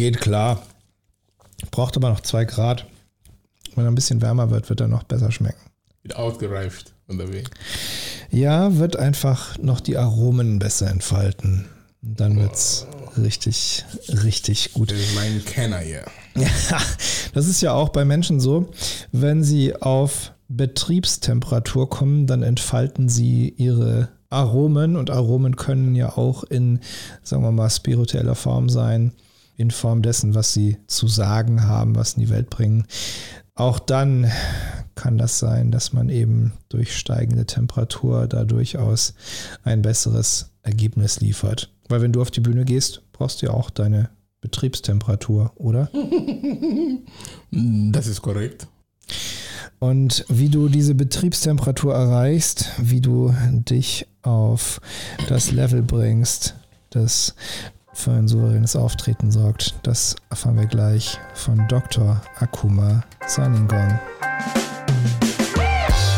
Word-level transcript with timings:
geht 0.00 0.20
klar. 0.20 0.62
Braucht 1.70 1.96
aber 1.96 2.08
noch 2.08 2.20
zwei 2.20 2.46
Grad. 2.46 2.86
Wenn 3.74 3.84
er 3.84 3.90
ein 3.90 3.94
bisschen 3.94 4.22
wärmer 4.22 4.50
wird, 4.50 4.68
wird 4.68 4.80
er 4.80 4.88
noch 4.88 5.04
besser 5.04 5.30
schmecken. 5.30 5.60
Wird 6.02 6.16
ausgereift 6.16 6.94
wie? 7.08 7.44
Ja, 8.30 8.76
wird 8.76 8.96
einfach 8.96 9.58
noch 9.58 9.80
die 9.80 9.96
Aromen 9.96 10.58
besser 10.58 10.88
entfalten. 10.90 11.66
Dann 12.02 12.38
wird 12.38 12.54
es 12.54 12.86
richtig, 13.18 13.84
richtig 14.08 14.72
gut. 14.72 14.90
Das 14.90 14.98
ist 14.98 15.14
mein 15.14 15.44
Kenner 15.44 15.78
hier. 15.78 16.04
Ja, 16.34 16.78
das 17.34 17.46
ist 17.46 17.60
ja 17.60 17.72
auch 17.72 17.90
bei 17.90 18.04
Menschen 18.04 18.40
so. 18.40 18.70
Wenn 19.12 19.42
sie 19.42 19.74
auf 19.74 20.32
Betriebstemperatur 20.48 21.90
kommen, 21.90 22.26
dann 22.26 22.42
entfalten 22.42 23.08
sie 23.08 23.50
ihre 23.56 24.08
Aromen 24.30 24.96
und 24.96 25.10
Aromen 25.10 25.56
können 25.56 25.94
ja 25.94 26.16
auch 26.16 26.44
in, 26.44 26.80
sagen 27.22 27.42
wir 27.42 27.50
mal, 27.50 27.68
spiritueller 27.68 28.36
Form 28.36 28.68
sein, 28.68 29.12
in 29.60 29.70
Form 29.70 30.00
dessen, 30.00 30.34
was 30.34 30.54
sie 30.54 30.78
zu 30.86 31.06
sagen 31.06 31.64
haben, 31.64 31.94
was 31.94 32.14
in 32.14 32.22
die 32.22 32.30
Welt 32.30 32.48
bringen. 32.48 32.86
Auch 33.54 33.78
dann 33.78 34.30
kann 34.94 35.18
das 35.18 35.38
sein, 35.38 35.70
dass 35.70 35.92
man 35.92 36.08
eben 36.08 36.54
durch 36.70 36.96
steigende 36.96 37.44
Temperatur 37.44 38.26
da 38.26 38.44
durchaus 38.44 39.14
ein 39.62 39.82
besseres 39.82 40.52
Ergebnis 40.62 41.20
liefert. 41.20 41.70
Weil 41.88 42.00
wenn 42.00 42.12
du 42.12 42.22
auf 42.22 42.30
die 42.30 42.40
Bühne 42.40 42.64
gehst, 42.64 43.02
brauchst 43.12 43.42
du 43.42 43.46
ja 43.46 43.52
auch 43.52 43.68
deine 43.68 44.08
Betriebstemperatur, 44.40 45.52
oder? 45.56 45.90
Das 47.52 48.06
ist 48.06 48.22
korrekt. 48.22 48.68
Und 49.80 50.24
wie 50.28 50.48
du 50.48 50.68
diese 50.68 50.94
Betriebstemperatur 50.94 51.92
erreichst, 51.92 52.70
wie 52.78 53.00
du 53.00 53.34
dich 53.50 54.06
auf 54.22 54.80
das 55.28 55.50
Level 55.50 55.82
bringst, 55.82 56.54
das 56.90 57.34
für 57.92 58.12
ein 58.12 58.28
souveränes 58.28 58.76
Auftreten 58.76 59.30
sorgt, 59.30 59.74
das 59.82 60.16
erfahren 60.30 60.58
wir 60.58 60.66
gleich 60.66 61.18
von 61.34 61.66
Dr. 61.68 62.20
Akuma 62.38 63.02
Saningong. 63.26 63.98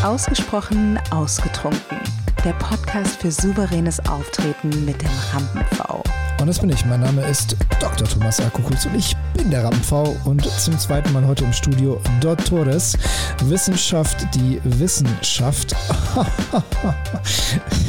Ausgesprochen 0.03 0.99
ausgetrunken. 1.11 1.99
Der 2.43 2.53
Podcast 2.53 3.21
für 3.21 3.31
souveränes 3.31 3.99
Auftreten 4.07 4.85
mit 4.85 5.01
dem 5.01 5.11
Rampen-V. 5.31 6.03
Und 6.39 6.47
das 6.47 6.59
bin 6.59 6.69
ich. 6.69 6.85
Mein 6.85 6.99
Name 6.99 7.21
ist 7.25 7.55
Dr. 7.79 8.07
Thomas 8.07 8.39
Akukulz 8.39 8.85
und 8.85 8.95
ich 8.95 9.15
bin 9.33 9.49
der 9.49 9.63
Rampenv 9.63 10.15
und 10.25 10.43
zum 10.43 10.77
zweiten 10.77 11.11
Mal 11.13 11.25
heute 11.25 11.43
im 11.43 11.53
Studio 11.53 12.01
Dottores. 12.19 12.97
Wissenschaft, 13.43 14.27
die 14.35 14.59
Wissenschaft. 14.63 15.75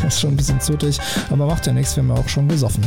das 0.03 0.15
ist 0.15 0.21
schon 0.21 0.31
ein 0.31 0.37
bisschen 0.37 0.61
zotig, 0.61 0.99
aber 1.31 1.47
macht 1.47 1.67
ja 1.67 1.73
nichts, 1.73 1.97
wir 1.97 2.03
haben 2.03 2.11
ja 2.11 2.17
auch 2.17 2.29
schon 2.29 2.49
gesoffen. 2.49 2.87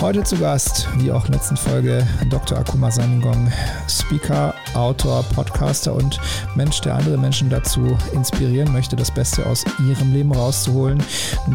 Heute 0.00 0.22
zu 0.24 0.36
Gast, 0.36 0.88
wie 0.98 1.12
auch 1.12 1.24
in 1.26 1.32
der 1.32 1.40
letzten 1.40 1.56
Folge, 1.56 2.06
Dr. 2.30 2.58
Akuma 2.58 2.90
Saningong, 2.90 3.52
Speaker, 3.88 4.54
Autor, 4.74 5.22
Podcaster 5.34 5.94
und 5.94 6.20
Mensch, 6.56 6.80
der 6.80 6.94
andere 6.94 7.16
Menschen 7.16 7.48
dazu 7.48 7.96
inspirieren 8.12 8.72
möchte, 8.72 8.96
das 8.96 9.10
Beste 9.10 9.46
aus 9.46 9.64
ihrem 9.86 10.12
Leben 10.12 10.32
rauszuholen, 10.32 11.02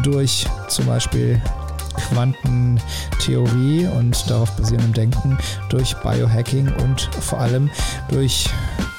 durch 0.02 0.46
zum 0.68 0.86
Beispiel 0.86 1.40
Quantentheorie 2.08 3.86
und 3.86 4.28
darauf 4.28 4.56
basierendem 4.56 4.92
Denken, 4.92 5.38
durch 5.68 5.94
Biohacking 6.02 6.68
und 6.82 7.02
vor 7.02 7.40
allem 7.40 7.70
durch 8.08 8.48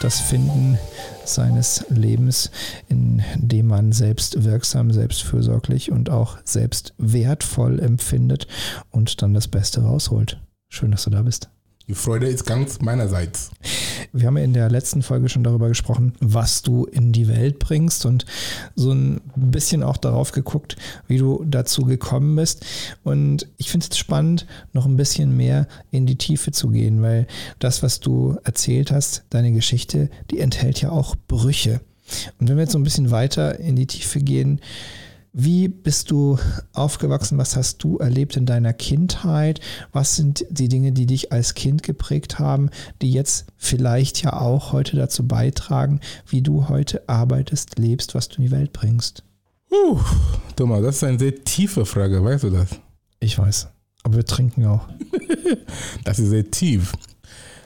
das 0.01 0.19
Finden 0.19 0.77
seines 1.25 1.85
Lebens, 1.89 2.51
in 2.89 3.21
dem 3.35 3.67
man 3.67 3.91
selbst 3.91 4.43
wirksam, 4.43 4.91
selbst 4.91 5.23
fürsorglich 5.23 5.91
und 5.91 6.09
auch 6.09 6.37
selbst 6.43 6.93
wertvoll 6.97 7.79
empfindet 7.79 8.47
und 8.89 9.21
dann 9.21 9.33
das 9.33 9.47
Beste 9.47 9.81
rausholt. 9.81 10.39
Schön, 10.69 10.91
dass 10.91 11.03
du 11.03 11.09
da 11.09 11.21
bist. 11.21 11.49
Die 11.91 11.95
Freude 11.95 12.27
ist 12.27 12.45
ganz 12.45 12.79
meinerseits. 12.79 13.51
Wir 14.13 14.27
haben 14.27 14.37
ja 14.37 14.45
in 14.45 14.53
der 14.53 14.69
letzten 14.69 15.01
Folge 15.01 15.27
schon 15.27 15.43
darüber 15.43 15.67
gesprochen, 15.67 16.13
was 16.21 16.61
du 16.61 16.85
in 16.85 17.11
die 17.11 17.27
Welt 17.27 17.59
bringst 17.59 18.05
und 18.05 18.25
so 18.77 18.93
ein 18.93 19.19
bisschen 19.35 19.83
auch 19.83 19.97
darauf 19.97 20.31
geguckt, 20.31 20.77
wie 21.07 21.17
du 21.17 21.43
dazu 21.45 21.83
gekommen 21.83 22.37
bist. 22.37 22.65
Und 23.03 23.45
ich 23.57 23.69
finde 23.69 23.87
es 23.91 23.97
spannend, 23.97 24.47
noch 24.71 24.85
ein 24.85 24.95
bisschen 24.95 25.35
mehr 25.35 25.67
in 25.89 26.05
die 26.05 26.15
Tiefe 26.15 26.53
zu 26.53 26.69
gehen, 26.69 27.01
weil 27.01 27.27
das, 27.59 27.83
was 27.83 27.99
du 27.99 28.37
erzählt 28.45 28.89
hast, 28.89 29.25
deine 29.29 29.51
Geschichte, 29.51 30.09
die 30.29 30.39
enthält 30.39 30.79
ja 30.79 30.91
auch 30.91 31.17
Brüche. 31.27 31.81
Und 32.39 32.47
wenn 32.47 32.55
wir 32.55 32.63
jetzt 32.63 32.71
so 32.71 32.79
ein 32.79 32.85
bisschen 32.85 33.11
weiter 33.11 33.59
in 33.59 33.75
die 33.75 33.87
Tiefe 33.87 34.21
gehen, 34.21 34.61
wie 35.33 35.69
bist 35.69 36.11
du 36.11 36.37
aufgewachsen? 36.73 37.37
Was 37.37 37.55
hast 37.55 37.83
du 37.83 37.97
erlebt 37.97 38.35
in 38.35 38.45
deiner 38.45 38.73
Kindheit? 38.73 39.61
Was 39.93 40.15
sind 40.17 40.45
die 40.49 40.67
Dinge, 40.67 40.91
die 40.91 41.05
dich 41.05 41.31
als 41.31 41.53
Kind 41.53 41.83
geprägt 41.83 42.39
haben, 42.39 42.69
die 43.01 43.11
jetzt 43.11 43.45
vielleicht 43.55 44.21
ja 44.23 44.33
auch 44.33 44.73
heute 44.73 44.97
dazu 44.97 45.27
beitragen, 45.27 46.01
wie 46.27 46.41
du 46.41 46.67
heute 46.67 47.07
arbeitest, 47.07 47.79
lebst, 47.79 48.13
was 48.13 48.27
du 48.27 48.37
in 48.37 48.43
die 48.43 48.51
Welt 48.51 48.73
bringst? 48.73 49.23
Uh, 49.71 49.99
Thomas, 50.57 50.81
das 50.81 50.95
ist 50.97 51.03
eine 51.05 51.19
sehr 51.19 51.43
tiefe 51.43 51.85
Frage, 51.85 52.21
weißt 52.21 52.43
du 52.43 52.49
das? 52.49 52.69
Ich 53.21 53.37
weiß, 53.37 53.69
aber 54.03 54.17
wir 54.17 54.25
trinken 54.25 54.65
auch. 54.65 54.85
das 56.03 56.19
ist 56.19 56.29
sehr 56.29 56.51
tief. 56.51 56.91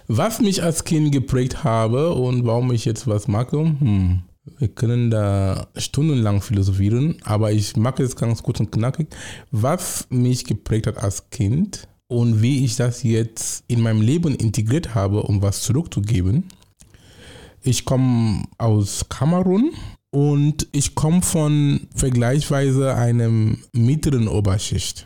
Was 0.08 0.40
mich 0.40 0.62
als 0.62 0.84
Kind 0.84 1.12
geprägt 1.12 1.64
habe 1.64 2.14
und 2.14 2.46
warum 2.46 2.72
ich 2.72 2.86
jetzt 2.86 3.08
was 3.08 3.28
mache, 3.28 3.58
hm. 3.58 4.22
Wir 4.60 4.68
können 4.68 5.10
da 5.10 5.68
stundenlang 5.76 6.42
philosophieren, 6.42 7.18
aber 7.24 7.52
ich 7.52 7.76
mache 7.76 8.04
es 8.04 8.16
ganz 8.16 8.44
kurz 8.44 8.60
und 8.60 8.72
knackig. 8.72 9.08
Was 9.52 10.08
mich 10.10 10.46
geprägt 10.46 10.88
hat 10.88 10.98
als 10.98 11.30
Kind 11.32 11.88
und 12.08 12.42
wie 12.42 12.64
ich 12.64 12.76
das 12.76 13.04
jetzt 13.04 13.64
in 13.68 13.82
meinem 13.82 14.02
Leben 14.02 14.36
integriert 14.36 14.94
habe, 14.94 15.24
um 15.24 15.42
was 15.42 15.62
zurückzugeben. 15.62 16.46
Ich 17.62 17.86
komme 17.86 18.44
aus 18.60 19.10
Kamerun 19.10 19.72
und 20.12 20.68
ich 20.72 20.94
komme 20.94 21.24
von 21.24 21.88
vergleichsweise 21.96 22.94
einem 22.94 23.58
mittleren 23.74 24.28
Oberschicht. 24.28 25.06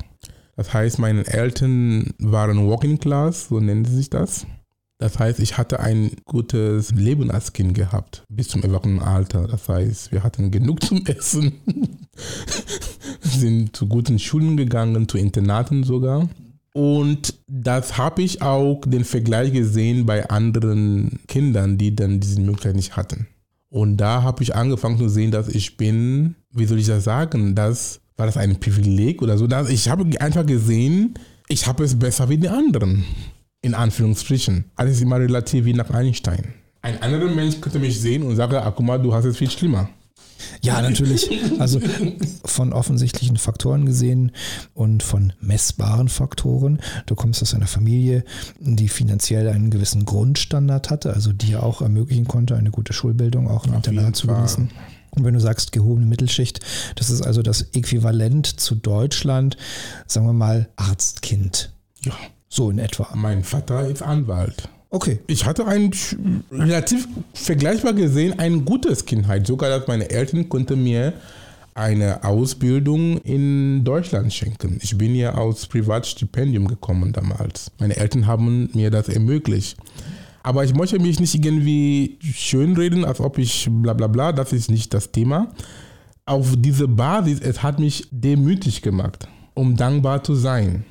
Das 0.58 0.74
heißt, 0.74 1.00
meine 1.00 1.26
Eltern 1.26 2.14
waren 2.20 2.68
Walking 2.68 3.00
Class, 3.00 3.48
so 3.48 3.62
nennen 3.62 3.86
sie 3.86 3.96
sich 3.96 4.10
das. 4.10 4.46
Das 5.00 5.18
heißt, 5.18 5.40
ich 5.40 5.58
hatte 5.58 5.80
ein 5.80 6.12
gutes 6.26 6.92
Leben 6.92 7.32
als 7.32 7.54
Kind 7.54 7.74
gehabt, 7.74 8.26
bis 8.28 8.50
zum 8.50 8.64
Erwachsenenalter. 8.64 9.48
Das 9.48 9.70
heißt, 9.70 10.12
wir 10.12 10.24
hatten 10.24 10.52
genug 10.52 10.84
zum 10.84 11.06
Essen, 11.06 11.54
sind 13.22 13.76
zu 13.76 13.88
guten 13.88 14.20
Schulen 14.20 14.58
gegangen, 14.58 15.08
zu 15.08 15.18
Internaten 15.18 15.86
sogar. 15.86 16.28
Und 16.74 17.34
das 17.48 17.98
habe 17.98 18.24
ich 18.24 18.42
auch 18.42 18.82
den 18.86 19.06
Vergleich 19.06 19.54
gesehen 19.54 20.06
bei 20.06 20.30
anderen 20.30 21.20
Kindern, 21.30 21.78
die 21.78 21.96
dann 21.96 22.20
diese 22.20 22.42
Möglichkeit 22.42 22.76
nicht 22.76 22.98
hatten. 22.98 23.28
Und 23.70 23.98
da 23.98 24.24
habe 24.24 24.44
ich 24.44 24.54
angefangen 24.54 24.98
zu 24.98 25.08
sehen, 25.08 25.32
dass 25.32 25.48
ich 25.48 25.78
bin, 25.78 26.36
wie 26.52 26.66
soll 26.66 26.78
ich 26.78 26.88
das 26.88 27.06
sagen, 27.06 27.56
das 27.56 28.02
war 28.18 28.26
das 28.26 28.36
ein 28.36 28.60
Privileg 28.60 29.22
oder 29.22 29.38
so. 29.38 29.48
Ich 29.70 29.88
habe 29.88 30.20
einfach 30.20 30.46
gesehen, 30.46 31.14
ich 31.48 31.68
habe 31.68 31.86
es 31.86 31.98
besser 31.98 32.28
wie 32.28 32.38
die 32.38 32.50
anderen 32.50 33.06
in 33.62 33.74
Anführungsstrichen. 33.74 34.66
Alles 34.76 34.96
ist 34.96 35.02
immer 35.02 35.20
relativ 35.20 35.66
wie 35.66 35.74
nach 35.74 35.90
Einstein. 35.90 36.54
Ein 36.82 37.02
anderer 37.02 37.30
Mensch 37.30 37.60
könnte 37.60 37.80
mich 37.80 38.00
sehen 38.00 38.24
und 38.24 38.36
sagen, 38.36 38.56
ah, 38.56 38.72
guck 38.72 38.86
mal, 38.86 38.98
du 38.98 39.14
hast 39.14 39.26
es 39.26 39.38
viel 39.38 39.50
schlimmer. 39.52 39.90
Ja, 40.62 40.82
natürlich. 40.82 41.30
Also 41.60 41.82
von 42.46 42.72
offensichtlichen 42.72 43.36
Faktoren 43.36 43.86
gesehen 43.86 44.32
und 44.74 45.04
von 45.04 45.34
messbaren 45.42 46.08
Faktoren. 46.08 46.80
Du 47.06 47.16
kommst 47.16 47.42
aus 47.42 47.54
einer 47.54 47.68
Familie, 47.68 48.24
die 48.60 48.88
finanziell 48.88 49.50
einen 49.50 49.70
gewissen 49.70 50.06
Grundstandard 50.06 50.90
hatte, 50.90 51.14
also 51.14 51.34
dir 51.34 51.64
auch 51.64 51.82
ermöglichen 51.82 52.28
konnte, 52.28 52.56
eine 52.56 52.72
gute 52.72 52.94
Schulbildung, 52.94 53.50
auch 53.50 53.66
ein 53.66 53.74
Internat 53.74 54.16
zu 54.16 54.28
genießen. 54.28 54.72
Und 55.12 55.24
wenn 55.26 55.34
du 55.34 55.42
sagst 55.42 55.72
gehobene 55.72 56.06
Mittelschicht, 56.06 56.60
das 56.96 57.10
ist 57.10 57.22
also 57.22 57.42
das 57.42 57.62
Äquivalent 57.74 58.60
zu 58.60 58.76
Deutschland, 58.76 59.58
sagen 60.08 60.26
wir 60.28 60.34
mal 60.34 60.70
Arztkind. 60.76 61.74
Ja. 62.02 62.14
So 62.50 62.72
in 62.72 62.80
etwa. 62.80 63.08
Mein 63.16 63.44
Vater 63.44 63.88
ist 63.88 64.02
Anwalt. 64.02 64.68
Okay. 64.90 65.20
Ich 65.28 65.46
hatte 65.46 65.68
ein 65.68 65.92
relativ 66.52 67.08
vergleichbar 67.34 67.94
gesehen 67.94 68.40
ein 68.40 68.66
gutes 68.66 69.06
Kindheit. 69.06 69.46
Sogar 69.46 69.70
dass 69.70 69.88
meine 69.88 70.10
Eltern 70.10 70.50
konnten 70.50 70.84
mir 70.84 71.14
eine 71.76 72.24
Ausbildung 72.24 73.20
in 73.20 73.84
Deutschland 73.84 74.34
schenken. 74.34 74.80
Ich 74.82 74.98
bin 74.98 75.14
ja 75.14 75.36
aus 75.36 75.68
Privatstipendium 75.68 76.68
gekommen 76.68 77.14
damals. 77.14 77.72
Meine 77.80 77.96
Eltern 77.96 78.26
haben 78.26 78.70
mir 78.74 78.90
das 78.90 79.08
ermöglicht. 79.10 79.78
Aber 80.42 80.64
ich 80.64 80.74
möchte 80.74 81.00
mich 81.00 81.20
nicht 81.20 81.36
irgendwie 81.36 82.18
schönreden, 82.22 83.06
als 83.06 83.20
ob 83.20 83.38
ich 83.38 83.68
bla 83.70 83.94
bla 83.94 84.08
bla, 84.08 84.32
das 84.32 84.54
ist 84.54 84.72
nicht 84.72 84.94
das 84.94 85.12
Thema. 85.12 85.50
Auf 86.26 86.56
diese 86.58 86.88
Basis, 86.88 87.40
es 87.42 87.62
hat 87.62 87.80
mich 87.80 88.08
demütig 88.12 88.82
gemacht, 88.82 89.28
um 89.54 89.76
dankbar 89.76 90.24
zu 90.24 90.34
sein. 90.36 90.84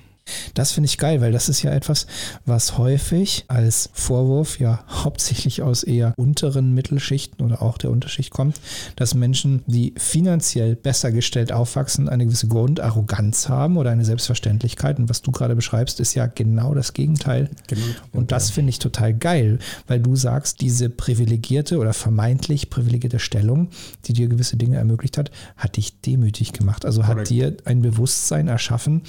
Das 0.54 0.72
finde 0.72 0.86
ich 0.86 0.98
geil, 0.98 1.20
weil 1.20 1.32
das 1.32 1.48
ist 1.48 1.62
ja 1.62 1.72
etwas, 1.72 2.06
was 2.44 2.78
häufig 2.78 3.44
als 3.48 3.90
Vorwurf 3.92 4.60
ja 4.60 4.84
hauptsächlich 4.88 5.62
aus 5.62 5.82
eher 5.82 6.14
unteren 6.16 6.74
Mittelschichten 6.74 7.44
oder 7.44 7.62
auch 7.62 7.78
der 7.78 7.90
Unterschicht 7.90 8.30
kommt, 8.30 8.60
dass 8.96 9.14
Menschen, 9.14 9.62
die 9.66 9.94
finanziell 9.96 10.76
besser 10.76 11.12
gestellt 11.12 11.52
aufwachsen, 11.52 12.08
eine 12.08 12.26
gewisse 12.26 12.48
Grundarroganz 12.48 13.48
haben 13.48 13.76
oder 13.76 13.90
eine 13.90 14.04
Selbstverständlichkeit. 14.04 14.98
Und 14.98 15.08
was 15.08 15.22
du 15.22 15.30
gerade 15.30 15.56
beschreibst, 15.56 16.00
ist 16.00 16.14
ja 16.14 16.26
genau 16.26 16.74
das 16.74 16.92
Gegenteil. 16.92 17.50
Genau. 17.66 17.82
Und 18.12 18.32
das 18.32 18.50
finde 18.50 18.70
ich 18.70 18.78
total 18.78 19.14
geil, 19.14 19.58
weil 19.86 20.00
du 20.00 20.16
sagst, 20.16 20.60
diese 20.60 20.90
privilegierte 20.90 21.78
oder 21.78 21.92
vermeintlich 21.92 22.70
privilegierte 22.70 23.18
Stellung, 23.18 23.68
die 24.06 24.12
dir 24.12 24.28
gewisse 24.28 24.56
Dinge 24.56 24.76
ermöglicht 24.76 25.18
hat, 25.18 25.30
hat 25.56 25.76
dich 25.76 26.00
demütig 26.00 26.52
gemacht. 26.52 26.84
Also 26.84 27.02
Correct. 27.02 27.20
hat 27.20 27.30
dir 27.30 27.56
ein 27.64 27.82
Bewusstsein 27.82 28.48
erschaffen, 28.48 29.02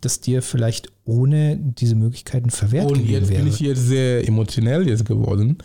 das 0.00 0.20
dir 0.20 0.42
vielleicht 0.42 0.61
ohne 1.04 1.56
diese 1.56 1.94
Möglichkeiten 1.94 2.50
verwehrt 2.50 2.90
Und 2.90 3.08
jetzt 3.08 3.28
wäre. 3.30 3.42
bin 3.42 3.52
ich 3.52 3.60
jetzt 3.60 3.86
sehr 3.86 4.26
emotionell 4.26 4.88
jetzt 4.88 5.04
geworden. 5.04 5.58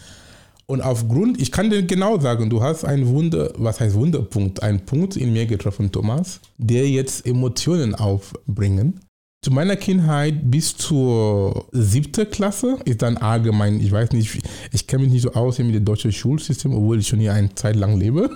Und 0.66 0.82
aufgrund, 0.82 1.40
ich 1.42 1.52
kann 1.52 1.70
dir 1.70 1.84
genau 1.84 2.20
sagen, 2.20 2.50
du 2.50 2.62
hast 2.62 2.84
einen 2.84 3.08
Wunder, 3.08 3.54
was 3.58 3.80
heißt 3.80 3.96
Wunderpunkt, 3.96 4.62
einen 4.62 4.82
Punkt 4.82 5.16
in 5.16 5.32
mir 5.32 5.46
getroffen, 5.46 5.92
Thomas, 5.94 6.42
der 6.58 6.90
jetzt 6.90 7.26
Emotionen 7.26 7.96
aufbringen. 7.96 9.00
Zu 9.48 9.54
meiner 9.54 9.78
Kindheit 9.78 10.52
bis 10.52 10.76
zur 10.76 11.68
siebten 11.72 12.30
Klasse 12.30 12.80
ist 12.84 13.02
dann 13.02 13.16
allgemein, 13.16 13.80
ich 13.80 13.94
weiß 13.94 14.12
nicht, 14.12 14.42
ich 14.74 14.88
kenne 14.88 15.04
mich 15.04 15.14
nicht 15.14 15.22
so 15.22 15.32
aus 15.32 15.58
mit 15.60 15.74
dem 15.74 15.86
deutschen 15.86 16.12
Schulsystem, 16.12 16.74
obwohl 16.74 17.00
ich 17.00 17.08
schon 17.08 17.20
hier 17.20 17.34
eine 17.34 17.56
Zeit 17.56 17.78
lang 17.78 17.98
lebe. 17.98 18.30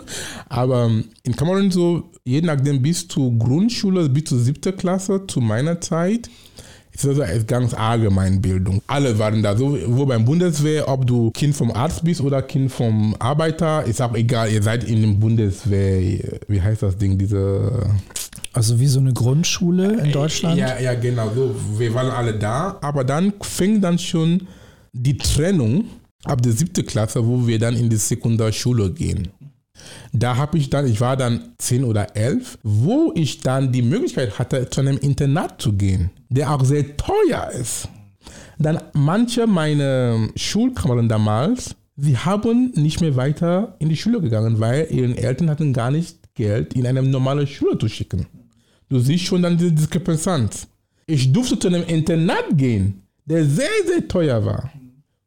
Aber 0.48 0.90
in 1.24 1.36
Kamerun 1.36 1.70
so, 1.70 2.10
je 2.24 2.40
nachdem 2.40 2.82
bis 2.82 3.10
zur 3.10 3.38
Grundschule, 3.38 4.08
bis 4.08 4.24
zur 4.24 4.40
siebten 4.40 4.78
Klasse, 4.78 5.28
zu 5.28 5.42
meiner 5.42 5.82
Zeit, 5.82 6.30
ist 6.94 7.04
das 7.04 7.20
eine 7.20 7.44
ganz 7.44 7.74
allgemeine 7.74 8.40
Bildung. 8.40 8.82
Alle 8.88 9.20
waren 9.20 9.44
da. 9.44 9.58
So, 9.58 9.78
wo 9.88 10.06
beim 10.06 10.24
Bundeswehr, 10.24 10.88
ob 10.88 11.06
du 11.06 11.32
Kind 11.32 11.54
vom 11.58 11.72
Arzt 11.72 12.06
bist 12.06 12.22
oder 12.22 12.42
Kind 12.42 12.72
vom 12.72 13.18
Arbeiter, 13.20 13.84
ist 13.84 14.02
auch 14.02 14.16
egal. 14.16 14.50
Ihr 14.50 14.64
seid 14.64 14.86
in 14.86 15.02
der 15.02 15.20
Bundeswehr, 15.20 16.40
wie 16.48 16.62
heißt 16.62 16.84
das 16.84 16.96
Ding, 16.96 17.18
diese 17.18 17.86
also 18.54 18.80
wie 18.80 18.88
so 18.88 19.00
eine 19.00 19.14
Grundschule 19.14 19.94
in 19.94 20.06
äh, 20.08 20.12
Deutschland? 20.12 20.58
Ja, 20.58 20.80
ja, 20.80 20.94
genau. 20.94 21.32
So, 21.34 21.56
wir 21.78 21.94
waren 21.94 22.10
alle 22.10 22.34
da, 22.34 22.78
aber 22.82 23.04
dann 23.04 23.34
fing 23.42 23.82
dann 23.82 23.98
schon 23.98 24.48
die 24.94 25.18
Trennung 25.18 25.86
ab 26.24 26.42
der 26.42 26.52
siebten 26.52 26.86
Klasse, 26.86 27.26
wo 27.26 27.48
wir 27.48 27.60
dann 27.60 27.76
in 27.76 27.90
die 27.90 27.96
Sekundarschule 27.96 28.92
gehen. 28.92 29.30
Da 30.14 30.36
habe 30.36 30.58
ich 30.58 30.70
dann, 30.70 30.86
ich 30.86 31.02
war 31.02 31.18
dann 31.18 31.54
zehn 31.58 31.84
oder 31.84 32.16
elf, 32.16 32.60
wo 32.62 33.12
ich 33.16 33.40
dann 33.40 33.72
die 33.72 33.82
Möglichkeit 33.82 34.38
hatte, 34.38 34.70
zu 34.70 34.82
einem 34.82 34.98
Internat 34.98 35.62
zu 35.62 35.74
gehen, 35.74 36.12
der 36.30 36.52
auch 36.52 36.64
sehr 36.64 36.98
teuer 36.98 37.50
ist. 37.60 37.88
Dann 38.60 38.80
manche 38.94 39.48
meiner 39.48 40.28
Schulkameraden 40.36 41.10
damals, 41.10 41.76
sie 41.96 42.18
haben 42.18 42.72
nicht 42.76 43.02
mehr 43.02 43.16
weiter 43.16 43.76
in 43.80 43.90
die 43.90 43.98
Schule 43.98 44.22
gegangen, 44.22 44.60
weil 44.60 44.88
ihre 44.92 45.18
Eltern 45.18 45.50
hatten 45.50 45.74
gar 45.74 45.90
nicht 45.90 46.21
Geld, 46.42 46.74
in 46.74 46.88
eine 46.88 47.04
normale 47.04 47.46
Schule 47.46 47.78
zu 47.78 47.88
schicken. 47.88 48.26
Du 48.90 49.00
siehst 49.00 49.26
schon 49.26 49.44
dann 49.44 49.58
diese 49.58 49.74
Diskrepanz. 49.74 50.68
Ich 51.06 51.32
durfte 51.32 51.60
zu 51.60 51.68
einem 51.68 51.84
Internat 51.84 52.48
gehen, 52.64 53.04
der 53.26 53.46
sehr, 53.46 53.78
sehr 53.86 54.08
teuer 54.08 54.44
war, 54.44 54.72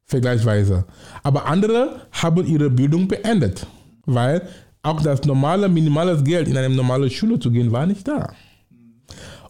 vergleichsweise. 0.06 0.84
Aber 1.22 1.46
andere 1.46 1.80
haben 2.10 2.46
ihre 2.46 2.68
Bildung 2.68 3.06
beendet, 3.06 3.66
weil 4.06 4.42
auch 4.82 5.00
das 5.02 5.24
normale, 5.24 5.68
minimales 5.68 6.22
Geld 6.24 6.48
in 6.48 6.56
eine 6.56 6.74
normale 6.74 7.08
Schule 7.08 7.38
zu 7.38 7.50
gehen, 7.50 7.70
war 7.70 7.86
nicht 7.86 8.06
da. 8.06 8.34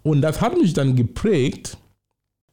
Und 0.02 0.20
das 0.20 0.40
hat 0.40 0.56
mich 0.56 0.74
dann 0.74 0.94
geprägt. 0.94 1.78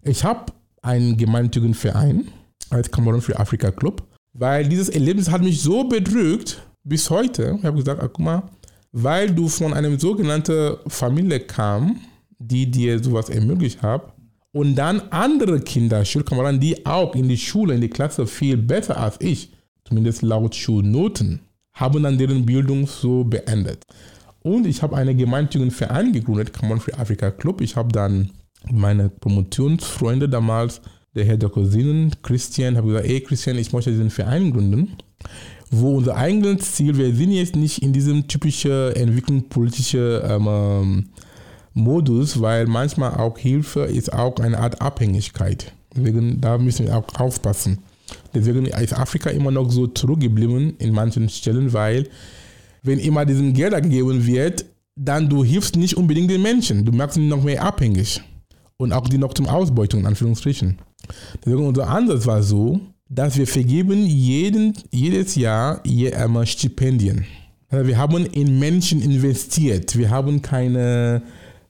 Ich 0.03 0.23
habe 0.23 0.53
einen 0.81 1.17
gemeinnützigen 1.17 1.73
Verein 1.73 2.29
als 2.69 2.89
Kamerun 2.89 3.21
für 3.21 3.37
Afrika 3.37 3.71
Club, 3.71 4.03
weil 4.33 4.67
dieses 4.67 4.89
Erlebnis 4.89 5.29
hat 5.29 5.43
mich 5.43 5.61
so 5.61 5.83
bedrückt 5.83 6.65
bis 6.83 7.09
heute. 7.09 7.57
Ich 7.59 7.65
habe 7.65 7.77
gesagt, 7.77 8.01
ah, 8.01 8.07
guck 8.07 8.25
mal, 8.25 8.43
weil 8.91 9.31
du 9.31 9.47
von 9.47 9.73
einer 9.73 9.97
sogenannten 9.99 10.77
Familie 10.87 11.39
kam, 11.39 12.01
die 12.39 12.69
dir 12.69 13.01
sowas 13.03 13.29
ermöglicht 13.29 13.81
hat, 13.81 14.13
und 14.53 14.75
dann 14.75 15.01
andere 15.11 15.61
Kinder, 15.61 16.03
Schulkameraden, 16.03 16.59
die 16.59 16.85
auch 16.85 17.15
in 17.15 17.29
die 17.29 17.37
Schule, 17.37 17.73
in 17.73 17.81
die 17.81 17.89
Klasse 17.89 18.27
viel 18.27 18.57
besser 18.57 18.97
als 18.97 19.15
ich, 19.19 19.53
zumindest 19.85 20.23
laut 20.23 20.55
Schulnoten, 20.55 21.39
haben 21.73 22.03
dann 22.03 22.17
deren 22.17 22.45
Bildung 22.45 22.85
so 22.85 23.23
beendet. 23.23 23.85
Und 24.43 24.67
ich 24.67 24.81
habe 24.81 24.97
einen 24.97 25.17
gemeinnützigen 25.17 25.71
Verein 25.71 26.11
gegründet, 26.11 26.51
Common 26.51 26.81
Free 26.81 26.93
Africa 26.93 27.31
Club. 27.31 27.61
Ich 27.61 27.75
habe 27.77 27.93
dann 27.93 28.31
meine 28.69 29.09
Promotionsfreunde 29.09 30.27
damals, 30.27 30.81
der 31.15 31.25
Herr 31.25 31.37
der 31.37 31.49
Cousinen, 31.49 32.11
Christian, 32.21 32.75
habe 32.75 32.87
gesagt, 32.87 33.07
ey 33.07 33.21
Christian, 33.21 33.57
ich 33.57 33.71
möchte 33.71 33.91
diesen 33.91 34.09
Verein 34.09 34.51
gründen 34.51 34.97
wo 35.71 35.95
unser 35.97 36.17
eigenes 36.17 36.73
Ziel, 36.73 36.97
wir 36.97 37.15
sind 37.15 37.31
jetzt 37.31 37.55
nicht 37.55 37.81
in 37.81 37.93
diesem 37.93 38.27
typischen 38.27 38.93
entwicklungspolitischen 38.93 40.19
ähm, 40.23 40.47
ähm, 40.47 41.09
Modus, 41.73 42.41
weil 42.41 42.67
manchmal 42.67 43.13
auch 43.15 43.37
Hilfe 43.37 43.81
ist 43.81 44.11
auch 44.11 44.35
eine 44.39 44.59
Art 44.59 44.81
Abhängigkeit. 44.81 45.71
Deswegen, 45.95 46.41
da 46.41 46.57
müssen 46.57 46.87
wir 46.87 46.97
auch 46.97 47.07
aufpassen. 47.17 47.79
Deswegen 48.33 48.65
ist 48.65 48.97
Afrika 48.97 49.29
immer 49.29 49.51
noch 49.51 49.71
so 49.71 49.87
zurückgeblieben 49.87 50.75
in 50.77 50.93
manchen 50.93 51.29
Stellen, 51.29 51.71
weil 51.71 52.09
wenn 52.83 52.99
immer 52.99 53.25
diesen 53.25 53.53
Gelder 53.53 53.79
gegeben 53.79 54.25
wird, 54.25 54.65
dann 54.97 55.29
du 55.29 55.43
hilfst 55.43 55.77
nicht 55.77 55.95
unbedingt 55.95 56.29
den 56.29 56.41
Menschen. 56.41 56.83
Du 56.83 56.91
machst 56.91 57.15
ihn 57.15 57.29
noch 57.29 57.43
mehr 57.43 57.63
abhängig. 57.63 58.21
Und 58.75 58.91
auch 58.91 59.07
die 59.07 59.17
noch 59.17 59.33
zum 59.33 59.47
Ausbeutung, 59.47 60.01
in 60.01 60.07
Anführungsstrichen. 60.07 60.79
Deswegen 61.45 61.65
unser 61.65 61.87
Ansatz 61.87 62.25
war 62.25 62.43
so, 62.43 62.81
dass 63.13 63.37
wir 63.37 63.45
vergeben 63.45 64.05
jeden, 64.05 64.73
jedes 64.89 65.35
Jahr 65.35 65.81
je 65.85 66.13
einmal 66.13 66.47
Stipendien. 66.47 67.25
Wir 67.69 67.97
haben 67.97 68.25
in 68.25 68.57
Menschen 68.57 69.01
investiert. 69.01 69.97
Wir 69.97 70.09
haben 70.09 70.41
keine, 70.41 71.21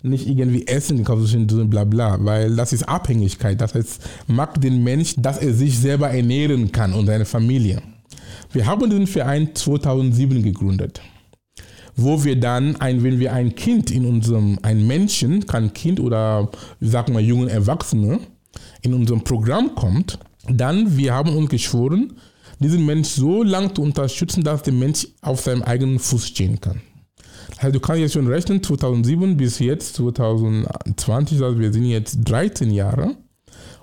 nicht 0.04 0.28
irgendwie 0.28 0.68
Essen 0.68 0.98
gekauft, 0.98 1.36
bla 1.70 1.84
bla, 1.84 2.24
weil 2.24 2.56
das 2.56 2.74
ist 2.74 2.84
Abhängigkeit. 2.84 3.60
Das 3.60 3.74
heißt, 3.74 4.02
macht 4.28 4.64
den 4.64 4.84
Mensch, 4.84 5.16
dass 5.18 5.40
er 5.40 5.54
sich 5.54 5.80
selber 5.80 6.12
ernähren 6.12 6.72
kann 6.72 6.94
und 6.94 7.08
seine 7.08 7.26
Familie. 7.26 7.82
Wir 8.52 8.68
haben 8.68 8.90
diesen 8.90 9.08
Verein 9.08 9.50
2007 9.56 10.44
gegründet, 10.44 11.02
wo 11.96 12.24
wir 12.24 12.40
dann, 12.40 12.76
ein, 12.76 13.04
wenn 13.04 13.20
wir 13.20 13.34
ein 13.34 13.56
Kind 13.56 13.90
in 13.90 14.06
unserem, 14.06 14.60
ein 14.62 14.86
Menschen, 14.86 15.48
kein 15.48 15.74
Kind 15.74 16.00
oder, 16.00 16.52
sagen 16.80 17.14
wir, 17.14 17.22
jungen 17.22 17.48
Erwachsene, 17.48 18.20
in 18.82 18.94
unserem 18.94 19.24
Programm 19.24 19.74
kommt, 19.76 20.20
dann, 20.48 20.98
wir 20.98 21.14
haben 21.14 21.36
uns 21.36 21.50
geschworen, 21.50 22.14
diesen 22.60 22.86
Mensch 22.86 23.10
so 23.10 23.44
lange 23.44 23.74
zu 23.74 23.82
unterstützen, 23.82 24.44
dass 24.44 24.64
der 24.64 24.74
Mensch 24.74 25.08
auf 25.22 25.42
seinem 25.42 25.64
eigenen 25.64 26.00
Fuß 26.00 26.28
stehen 26.28 26.60
kann. 26.60 26.82
Also 27.58 27.74
du 27.74 27.80
kannst 27.80 28.02
jetzt 28.02 28.14
schon 28.14 28.28
rechnen, 28.28 28.64
2007 28.64 29.38
bis 29.38 29.60
jetzt, 29.60 29.96
2020, 29.96 31.42
also 31.42 31.60
wir 31.60 31.72
sind 31.72 31.86
jetzt 31.86 32.20
13 32.24 32.72
Jahre. 32.72 33.16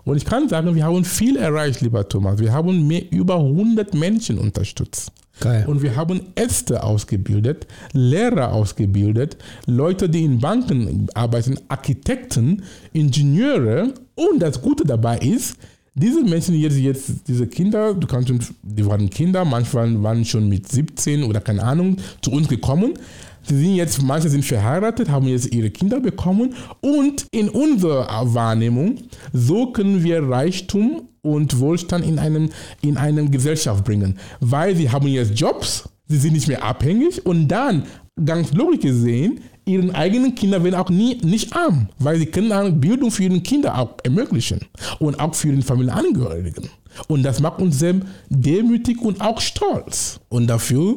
Und 0.05 0.16
ich 0.16 0.25
kann 0.25 0.49
sagen, 0.49 0.75
wir 0.75 0.85
haben 0.85 1.04
viel 1.04 1.37
erreicht, 1.37 1.80
lieber 1.80 2.09
Thomas. 2.09 2.38
Wir 2.38 2.52
haben 2.52 2.87
mehr 2.87 3.02
über 3.12 3.37
100 3.37 3.94
Menschen 3.94 4.38
unterstützt. 4.38 5.12
Geil. 5.40 5.64
Und 5.68 5.83
wir 5.83 5.94
haben 5.94 6.21
Ärzte 6.35 6.83
ausgebildet, 6.83 7.66
Lehrer 7.92 8.52
ausgebildet, 8.52 9.37
Leute, 9.66 10.09
die 10.09 10.25
in 10.25 10.40
Banken 10.40 11.09
arbeiten, 11.14 11.61
Architekten, 11.68 12.62
Ingenieure. 12.92 13.92
Und 14.14 14.40
das 14.40 14.61
Gute 14.61 14.85
dabei 14.85 15.18
ist, 15.18 15.56
diese 15.99 16.25
Menschen 16.25 16.55
jetzt, 16.55 16.76
jetzt, 16.76 17.28
diese 17.28 17.47
Kinder, 17.47 17.95
du 17.95 18.07
kannst 18.07 18.33
die 18.62 18.87
waren 18.87 19.11
Kinder, 19.11 19.45
manchmal 19.45 20.02
waren 20.02 20.25
schon 20.25 20.49
mit 20.49 20.69
17 20.69 21.25
oder 21.25 21.40
keine 21.40 21.62
Ahnung 21.62 21.97
zu 22.23 22.31
uns 22.31 22.49
gekommen. 22.49 22.95
Sie 23.43 23.57
sind 23.59 23.76
jetzt, 23.76 24.02
manche 24.02 24.28
sind 24.28 24.45
verheiratet, 24.45 25.09
haben 25.09 25.26
jetzt 25.26 25.55
ihre 25.55 25.71
Kinder 25.71 26.00
bekommen. 26.00 26.55
Und 26.81 27.26
in 27.31 27.49
unserer 27.49 28.07
Wahrnehmung, 28.35 28.99
so 29.33 29.73
können 29.73 30.05
wir 30.05 30.23
Reichtum 30.28 31.09
und 31.23 31.59
Wohlstand 31.59 32.05
in 32.05 32.19
einem, 32.19 32.50
in 32.83 32.97
eine 32.97 33.28
Gesellschaft 33.28 33.85
bringen, 33.85 34.19
weil 34.40 34.76
sie 34.76 34.90
haben 34.90 35.09
jetzt 35.09 35.38
Jobs, 35.38 35.88
sie 36.07 36.19
sind 36.19 36.35
nicht 36.35 36.49
mehr 36.49 36.62
abhängig. 36.62 37.25
Und 37.25 37.49
dann, 37.49 37.85
ganz 38.23 38.52
logisch 38.52 38.81
gesehen, 38.81 39.40
ihren 39.68 39.94
eigenen 39.94 40.34
Kindern 40.34 40.64
werden 40.64 40.75
auch 40.75 40.90
nie, 40.90 41.16
nicht 41.22 41.54
arm, 41.54 41.88
weil 41.98 42.18
sie 42.18 42.26
können 42.26 42.80
Bildung 42.80 43.10
für 43.10 43.25
ihre 43.25 43.40
Kinder 43.40 43.78
auch 43.78 43.96
ermöglichen 44.02 44.60
und 44.98 45.20
auch 45.20 45.34
für 45.34 45.48
den 45.48 45.62
Familienangehörigen. 45.62 46.68
Und 47.06 47.22
das 47.22 47.40
macht 47.40 47.60
uns 47.60 47.78
sehr 47.78 47.94
demütig 48.28 49.00
und 49.00 49.20
auch 49.20 49.40
stolz. 49.40 50.20
Und 50.28 50.48
dafür 50.48 50.96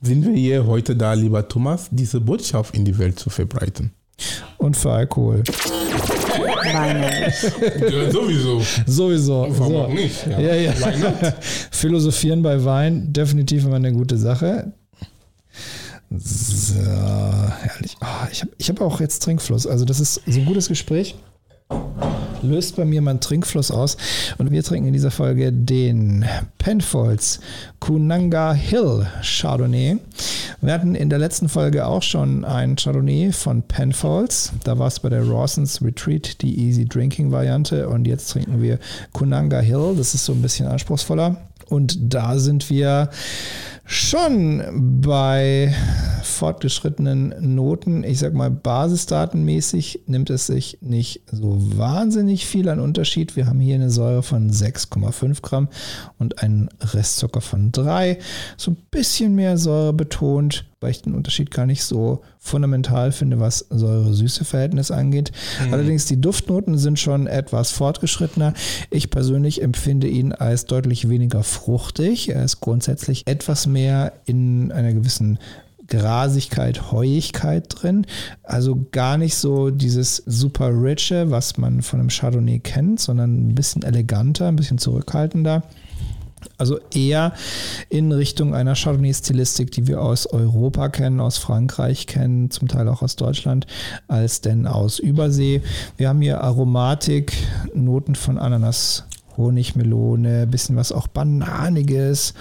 sind 0.00 0.24
wir 0.24 0.32
hier 0.34 0.66
heute 0.66 0.96
da, 0.96 1.12
lieber 1.12 1.46
Thomas, 1.46 1.88
diese 1.90 2.20
Botschaft 2.20 2.74
in 2.74 2.84
die 2.84 2.96
Welt 2.98 3.18
zu 3.18 3.28
verbreiten. 3.28 3.92
Und 4.56 4.76
für 4.76 4.92
Alkohol. 4.92 5.42
Weine. 6.72 7.32
sowieso. 8.12 8.62
Sowieso. 8.86 9.46
Warum 9.50 9.72
so. 9.72 9.78
auch 9.80 9.88
nicht? 9.88 10.26
Ja, 10.26 10.40
ja. 10.40 10.54
ja. 10.54 10.72
Philosophieren 11.70 12.42
bei 12.42 12.64
Wein, 12.64 13.12
definitiv 13.12 13.64
immer 13.64 13.76
eine 13.76 13.92
gute 13.92 14.16
Sache. 14.16 14.72
So, 16.18 16.74
herrlich. 16.74 17.96
Oh, 18.00 18.26
ich 18.30 18.42
habe 18.42 18.52
ich 18.58 18.68
hab 18.68 18.80
auch 18.80 19.00
jetzt 19.00 19.22
Trinkfluss. 19.22 19.66
Also, 19.66 19.84
das 19.84 20.00
ist 20.00 20.20
so 20.26 20.40
ein 20.40 20.46
gutes 20.46 20.68
Gespräch. 20.68 21.16
löst 22.42 22.76
bei 22.76 22.84
mir 22.84 23.00
meinen 23.02 23.20
Trinkfluss 23.20 23.70
aus. 23.70 23.96
Und 24.38 24.50
wir 24.50 24.62
trinken 24.62 24.88
in 24.88 24.92
dieser 24.92 25.10
Folge 25.10 25.52
den 25.52 26.24
Penfolds 26.58 27.40
Kunanga 27.80 28.52
Hill 28.52 29.06
Chardonnay. 29.22 29.98
Wir 30.60 30.72
hatten 30.72 30.94
in 30.94 31.08
der 31.08 31.18
letzten 31.18 31.48
Folge 31.48 31.86
auch 31.86 32.02
schon 32.02 32.44
ein 32.44 32.76
Chardonnay 32.76 33.32
von 33.32 33.62
Penfolds. 33.62 34.52
Da 34.64 34.78
war 34.78 34.88
es 34.88 35.00
bei 35.00 35.08
der 35.08 35.26
Rawson's 35.26 35.82
Retreat 35.82 36.42
die 36.42 36.58
Easy 36.58 36.84
Drinking 36.84 37.32
Variante. 37.32 37.88
Und 37.88 38.06
jetzt 38.06 38.28
trinken 38.30 38.60
wir 38.60 38.78
Kunanga 39.12 39.60
Hill. 39.60 39.94
Das 39.96 40.14
ist 40.14 40.24
so 40.24 40.32
ein 40.32 40.42
bisschen 40.42 40.66
anspruchsvoller. 40.66 41.36
Und 41.68 41.96
da 42.12 42.38
sind 42.38 42.68
wir 42.68 43.08
schon 43.84 45.00
bei 45.02 45.74
fortgeschrittenen 46.22 47.54
Noten, 47.54 48.04
ich 48.04 48.18
sag 48.18 48.34
mal 48.34 48.50
basisdatenmäßig, 48.50 50.02
nimmt 50.06 50.30
es 50.30 50.46
sich 50.46 50.78
nicht 50.80 51.22
so 51.30 51.56
wahnsinnig 51.76 52.46
viel 52.46 52.68
an 52.68 52.80
Unterschied. 52.80 53.36
Wir 53.36 53.46
haben 53.46 53.60
hier 53.60 53.74
eine 53.74 53.90
Säure 53.90 54.22
von 54.22 54.50
6,5 54.50 55.42
Gramm 55.42 55.68
und 56.18 56.42
einen 56.42 56.68
Restzucker 56.80 57.40
von 57.40 57.72
3. 57.72 58.18
So 58.56 58.72
ein 58.72 58.76
bisschen 58.90 59.34
mehr 59.34 59.58
Säure 59.58 59.92
betont, 59.92 60.64
weil 60.82 60.90
ich 60.90 61.02
den 61.02 61.14
Unterschied 61.14 61.50
gar 61.50 61.66
nicht 61.66 61.84
so 61.84 62.22
fundamental 62.38 63.12
finde, 63.12 63.40
was 63.40 63.66
Säure-Süße-Verhältnis 63.70 64.90
angeht. 64.90 65.32
Mhm. 65.64 65.74
Allerdings 65.74 66.06
die 66.06 66.20
Duftnoten 66.20 66.78
sind 66.78 66.98
schon 66.98 67.26
etwas 67.26 67.70
fortgeschrittener. 67.70 68.54
Ich 68.90 69.10
persönlich 69.10 69.62
empfinde 69.62 70.08
ihn 70.08 70.32
als 70.32 70.66
deutlich 70.66 71.08
weniger 71.08 71.42
fruchtig. 71.42 72.28
Er 72.30 72.44
ist 72.44 72.60
grundsätzlich 72.60 73.26
etwas 73.26 73.66
mehr 73.66 74.12
in 74.24 74.72
einer 74.72 74.92
gewissen 74.92 75.38
Grasigkeit, 75.88 76.90
Heuigkeit 76.90 77.66
drin. 77.68 78.06
Also 78.42 78.86
gar 78.92 79.18
nicht 79.18 79.34
so 79.34 79.70
dieses 79.70 80.22
super 80.26 80.70
riche, 80.70 81.30
was 81.30 81.58
man 81.58 81.82
von 81.82 82.00
einem 82.00 82.08
Chardonnay 82.08 82.60
kennt, 82.60 83.00
sondern 83.00 83.48
ein 83.48 83.54
bisschen 83.54 83.82
eleganter, 83.82 84.48
ein 84.48 84.56
bisschen 84.56 84.78
zurückhaltender. 84.78 85.62
Also 86.58 86.78
eher 86.94 87.32
in 87.88 88.12
Richtung 88.12 88.54
einer 88.54 88.74
Chardonnay-Stilistik, 88.74 89.70
die 89.70 89.86
wir 89.86 90.00
aus 90.00 90.26
Europa 90.26 90.88
kennen, 90.88 91.20
aus 91.20 91.38
Frankreich 91.38 92.06
kennen, 92.06 92.50
zum 92.50 92.68
Teil 92.68 92.88
auch 92.88 93.02
aus 93.02 93.16
Deutschland, 93.16 93.66
als 94.08 94.40
denn 94.40 94.66
aus 94.66 94.98
Übersee. 94.98 95.62
Wir 95.96 96.08
haben 96.08 96.20
hier 96.20 96.40
Aromatik, 96.40 97.32
Noten 97.74 98.14
von 98.14 98.38
Ananas, 98.38 99.04
Honigmelone, 99.36 100.46
bisschen 100.46 100.76
was 100.76 100.92
auch 100.92 101.06
Bananiges, 101.06 102.34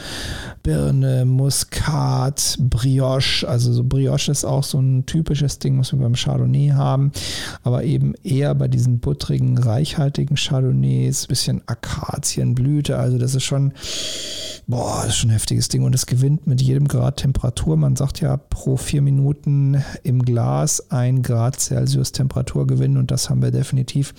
Birne, 0.64 1.26
Muskat, 1.26 2.58
Brioche. 2.60 3.48
Also 3.48 3.74
so 3.74 3.84
Brioche 3.84 4.32
ist 4.32 4.46
auch 4.46 4.64
so 4.64 4.80
ein 4.80 5.06
typisches 5.06 5.60
Ding, 5.60 5.80
was 5.80 5.92
wir 5.92 6.00
beim 6.00 6.16
Chardonnay 6.16 6.70
haben, 6.70 7.12
aber 7.64 7.84
eben 7.84 8.14
eher 8.24 8.54
bei 8.56 8.68
diesen 8.68 9.00
buttrigen, 9.00 9.58
reichhaltigen 9.58 10.36
Chardonnays, 10.36 11.28
bisschen 11.28 11.62
Akazienblüte. 11.66 12.98
Also 12.98 13.18
das 13.18 13.36
ist 13.36 13.44
schon, 13.44 13.74
boah, 14.68 15.06
ist 15.08 15.18
schon 15.18 15.30
ein 15.30 15.34
heftiges 15.34 15.70
Ding 15.70 15.84
und 15.84 15.96
es 15.96 16.06
gewinnt 16.06 16.48
mit 16.48 16.62
jedem 16.62 16.88
Grad 16.88 17.18
Temperatur. 17.18 17.78
Man 17.78 17.96
sagt 17.96 18.22
ja 18.22 18.38
pro 18.38 18.78
vier 18.78 19.02
Minuten 19.02 19.84
im 20.04 20.24
Glas 20.24 20.92
ein 20.92 21.24
Grad 21.24 21.60
Celsius 21.60 22.12
Temperatur 22.12 22.68
gewinnen 22.68 22.98
und 22.98 23.12
das 23.12 23.30
haben 23.30 23.42
wir 23.42 23.52
definitiv 23.52 24.14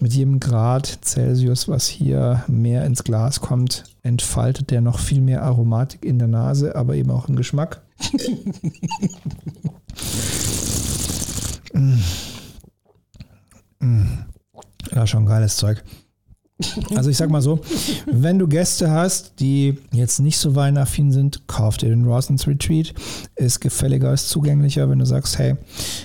mit 0.00 0.12
jedem 0.12 0.40
Grad 0.40 0.98
Celsius, 1.02 1.68
was 1.76 1.86
hier 1.88 2.42
mehr 2.48 2.86
ins 2.86 3.04
Glas 3.04 3.42
kommt, 3.42 3.84
entfaltet 4.02 4.70
der 4.70 4.80
noch 4.80 4.98
viel 4.98 5.20
mehr 5.20 5.42
Aromatik 5.42 6.06
in 6.06 6.18
der 6.18 6.26
Nase, 6.26 6.74
aber 6.74 6.94
eben 6.94 7.10
auch 7.10 7.28
im 7.28 7.36
Geschmack. 7.36 7.82
mm. 11.74 11.98
Mm. 13.80 14.06
Ja, 14.94 15.06
schon 15.06 15.26
geiles 15.26 15.56
Zeug. 15.56 15.84
Also 16.94 17.10
ich 17.10 17.18
sag 17.18 17.28
mal 17.28 17.42
so, 17.42 17.60
wenn 18.06 18.38
du 18.38 18.48
Gäste 18.48 18.90
hast, 18.90 19.38
die 19.40 19.76
jetzt 19.92 20.18
nicht 20.20 20.38
so 20.38 20.54
weinaffin 20.54 21.12
sind, 21.12 21.46
kauf 21.46 21.76
dir 21.76 21.90
den 21.90 22.06
Rawson's 22.06 22.46
Retreat. 22.46 22.94
Ist 23.34 23.60
gefälliger, 23.60 24.14
ist 24.14 24.30
zugänglicher, 24.30 24.88
wenn 24.88 25.00
du 25.00 25.04
sagst, 25.04 25.36
hey, 25.36 25.56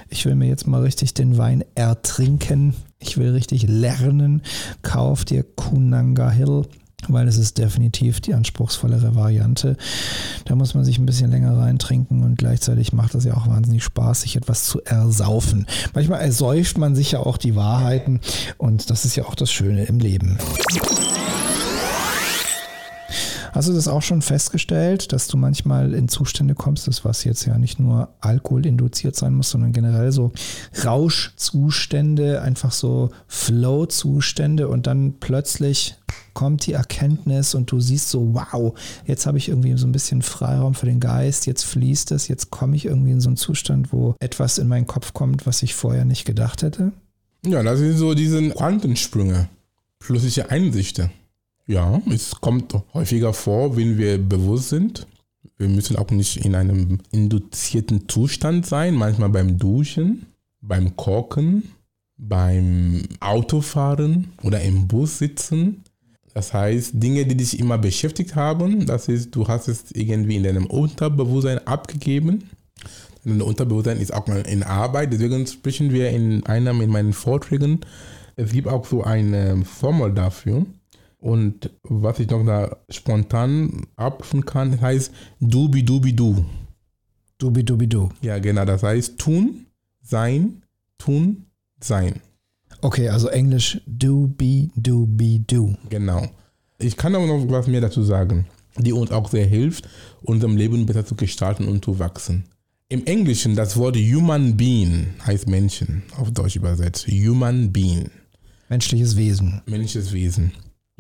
ich 0.10 0.26
will 0.26 0.36
mir 0.36 0.50
jetzt 0.50 0.68
mal 0.68 0.82
richtig 0.82 1.14
den 1.14 1.38
Wein 1.38 1.64
ertrinken, 1.76 2.76
ich 3.02 3.18
will 3.18 3.32
richtig 3.32 3.68
lernen, 3.68 4.42
kauf 4.82 5.26
dir 5.26 5.44
Kunanga 5.44 6.30
Hill 6.30 6.66
weil 7.08 7.28
es 7.28 7.38
ist 7.38 7.58
definitiv 7.58 8.22
die 8.22 8.34
anspruchsvollere 8.34 9.16
Variante. 9.16 9.78
Da 10.46 10.56
muss 10.56 10.74
man 10.74 10.84
sich 10.84 11.00
ein 11.00 11.06
bisschen 11.06 11.32
länger 11.32 11.58
reintrinken 11.58 12.24
und 12.24 12.38
gleichzeitig 12.38 12.94
macht 12.94 13.16
es 13.16 13.26
ja 13.26 13.36
auch 13.36 13.48
wahnsinnig 13.48 13.84
Spaß, 13.84 14.22
sich 14.22 14.36
etwas 14.36 14.66
zu 14.66 14.82
ersaufen. 14.84 15.66
Manchmal 15.94 16.22
ersäuft 16.22 16.78
man 16.78 16.96
sich 16.96 17.14
ja 17.14 17.20
auch 17.20 17.38
die 17.38 17.56
Wahrheiten 17.56 18.20
und 18.58 18.90
das 18.90 19.06
ist 19.06 19.16
ja 19.16 19.26
auch 19.26 19.36
das 19.36 19.52
Schöne 19.52 19.86
im 19.86 20.00
Leben. 20.00 20.38
Hast 23.54 23.68
du 23.68 23.74
das 23.74 23.88
auch 23.88 24.02
schon 24.02 24.22
festgestellt, 24.22 25.12
dass 25.12 25.28
du 25.28 25.36
manchmal 25.36 25.94
in 25.94 26.08
Zustände 26.08 26.56
kommst, 26.56 26.88
das 26.88 27.04
was 27.04 27.24
jetzt 27.26 27.46
ja 27.46 27.58
nicht 27.58 27.80
nur 27.80 28.10
Alkohol 28.22 28.66
induziert 28.66 29.16
sein 29.16 29.34
muss, 29.34 29.50
sondern 29.50 29.74
generell 29.74 30.12
so 30.12 30.32
Rauschzustände, 30.86 32.42
einfach 32.42 32.72
so 32.72 33.10
Flow-Zustände 33.28 34.70
und 34.70 34.88
dann 34.88 35.16
plötzlich 35.20 35.96
kommt 36.34 36.66
die 36.66 36.74
Erkenntnis 36.74 37.54
und 37.54 37.72
du 37.72 37.82
siehst 37.82 38.10
so, 38.10 38.34
wow, 38.34 38.74
jetzt 39.06 39.26
habe 39.26 39.38
ich 39.38 39.50
irgendwie 39.50 39.78
so 39.78 39.86
ein 39.86 39.92
bisschen 39.92 40.22
Freiraum 40.22 40.74
für 40.74 40.86
den 40.86 41.02
Geist, 41.02 41.46
jetzt 41.46 41.64
fließt 41.64 42.12
es, 42.12 42.30
jetzt 42.30 42.52
komme 42.52 42.76
ich 42.78 42.86
irgendwie 42.86 43.12
in 43.12 43.22
so 43.22 43.30
einen 43.30 43.38
Zustand, 43.38 43.92
wo 43.92 44.16
etwas 44.20 44.58
in 44.58 44.68
meinen 44.68 44.88
Kopf 44.88 45.14
kommt, 45.14 45.46
was 45.46 45.62
ich 45.62 45.74
vorher 45.74 46.06
nicht 46.06 46.26
gedacht 46.26 46.64
hätte? 46.64 46.94
Ja, 47.46 47.64
das 47.64 47.80
sind 47.80 47.98
so 47.98 48.14
diese 48.14 48.50
Quantensprünge, 48.52 49.50
flüssige 50.00 50.50
Einsichten. 50.50 51.10
Ja, 51.72 52.02
es 52.14 52.36
kommt 52.42 52.76
häufiger 52.94 53.32
vor, 53.32 53.78
wenn 53.78 53.98
wir 53.98 54.18
bewusst 54.18 54.68
sind. 54.68 55.08
Wir 55.58 55.70
müssen 55.70 55.96
auch 55.96 56.12
nicht 56.12 56.44
in 56.44 56.54
einem 56.54 56.98
induzierten 57.12 58.10
Zustand 58.10 58.66
sein, 58.66 58.94
manchmal 58.94 59.30
beim 59.30 59.58
Duschen, 59.58 60.26
beim 60.60 60.98
Kochen, 60.98 61.72
beim 62.18 63.04
Autofahren 63.22 64.34
oder 64.44 64.60
im 64.62 64.90
Bus 64.90 65.20
sitzen. 65.20 65.86
Das 66.34 66.54
heißt, 66.54 67.02
Dinge, 67.02 67.26
die 67.26 67.38
dich 67.38 67.58
immer 67.58 67.78
beschäftigt 67.78 68.36
haben, 68.36 68.86
das 68.86 69.08
ist, 69.08 69.34
du 69.34 69.48
hast 69.48 69.70
es 69.70 69.94
irgendwie 69.94 70.36
in 70.36 70.44
deinem 70.44 70.66
Unterbewusstsein 70.66 71.66
abgegeben. 71.66 72.50
Dein 73.24 73.42
Unterbewusstsein 73.42 74.02
ist 74.02 74.14
auch 74.14 74.28
mal 74.28 74.42
in 74.42 74.64
Arbeit, 74.64 75.14
deswegen 75.14 75.48
sprechen 75.48 75.94
wir 75.94 76.10
in 76.10 76.46
einem 76.48 76.82
in 76.82 76.90
meinen 76.90 77.14
Vorträgen. 77.14 77.80
Es 78.36 78.52
gibt 78.52 78.68
auch 78.68 78.86
so 78.86 79.06
eine 79.06 79.64
Formel 79.64 80.14
dafür. 80.14 80.66
Und 81.22 81.70
was 81.84 82.20
ich 82.20 82.28
noch 82.30 82.44
da 82.44 82.78
spontan 82.90 83.86
abrufen 83.96 84.44
kann, 84.44 84.82
heißt 84.82 85.12
dubi 85.40 85.86
dubi 85.86 86.14
du. 86.14 86.44
Dubi 87.38 87.64
dubi 87.64 87.88
du. 87.88 88.10
Ja, 88.24 88.40
genau. 88.40 88.66
Das 88.66 88.82
heißt 88.82 89.20
tun, 89.20 89.68
sein, 90.02 90.64
tun, 90.98 91.46
sein. 91.80 92.22
Okay, 92.82 93.08
also 93.10 93.28
Englisch 93.28 93.80
do, 93.86 94.28
be, 94.36 94.70
do, 94.76 95.06
be, 95.06 95.40
do. 95.40 95.76
Genau. 95.90 96.28
Ich 96.80 96.98
kann 96.98 97.14
aber 97.14 97.28
noch 97.28 97.48
was 97.52 97.68
mehr 97.68 97.82
dazu 97.82 98.02
sagen, 98.02 98.48
die 98.78 98.92
uns 98.92 99.12
auch 99.12 99.30
sehr 99.30 99.46
hilft, 99.46 99.88
unserem 100.24 100.58
Leben 100.58 100.88
besser 100.88 101.06
zu 101.06 101.14
gestalten 101.14 101.68
und 101.68 101.86
zu 101.86 102.00
wachsen. 102.00 102.46
Im 102.90 103.06
Englischen 103.06 103.56
das 103.56 103.78
Wort 103.78 103.96
Human 103.96 104.58
Being 104.58 105.14
heißt 105.24 105.48
Menschen, 105.48 106.02
auf 106.18 106.32
Deutsch 106.32 106.56
übersetzt. 106.56 107.08
Human 107.08 107.72
Being. 107.72 108.10
Menschliches 108.70 109.16
Wesen. 109.16 109.62
Menschliches 109.68 110.12
Wesen 110.14 110.52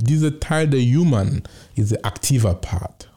dieser 0.04 0.40
Teil 0.40 0.68
der 0.68 0.82
Human 0.82 1.44
ist 1.76 1.92
der 1.92 2.06
aktiver 2.06 2.56
Part. 2.56 3.12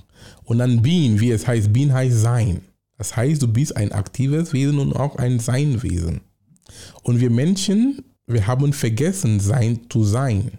Und 0.45 0.59
dann 0.59 0.83
Being, 0.83 1.21
wie 1.21 1.31
es 1.31 1.47
heißt, 1.47 1.73
Being 1.73 1.93
heißt 1.93 2.21
Sein. 2.21 2.63
Das 2.99 3.17
heißt, 3.17 3.43
du 3.43 3.49
bist 3.49 3.77
ein 3.77 3.93
aktives 3.93 4.53
Wesen 4.53 4.79
und 4.79 4.95
auch 4.95 5.17
ein 5.17 5.41
Seinwesen. 5.41 6.21
Und 7.03 7.21
wir 7.21 7.31
Menschen, 7.31 8.05
wir 8.27 8.47
haben 8.47 8.73
vergessen, 8.73 9.41
sein 9.41 9.81
zu 9.89 10.05
sein. 10.05 10.53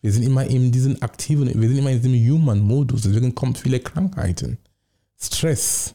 Wir 0.00 0.12
sind 0.12 0.22
immer 0.22 0.46
in 0.46 0.70
diesem 0.70 1.02
aktiven, 1.02 1.48
wir 1.48 1.68
sind 1.68 1.78
immer 1.78 1.90
in 1.90 2.00
diesem 2.00 2.14
Human-Modus. 2.14 3.02
Deswegen 3.02 3.34
kommen 3.34 3.54
viele 3.54 3.80
Krankheiten. 3.80 4.58
Stress. 5.20 5.94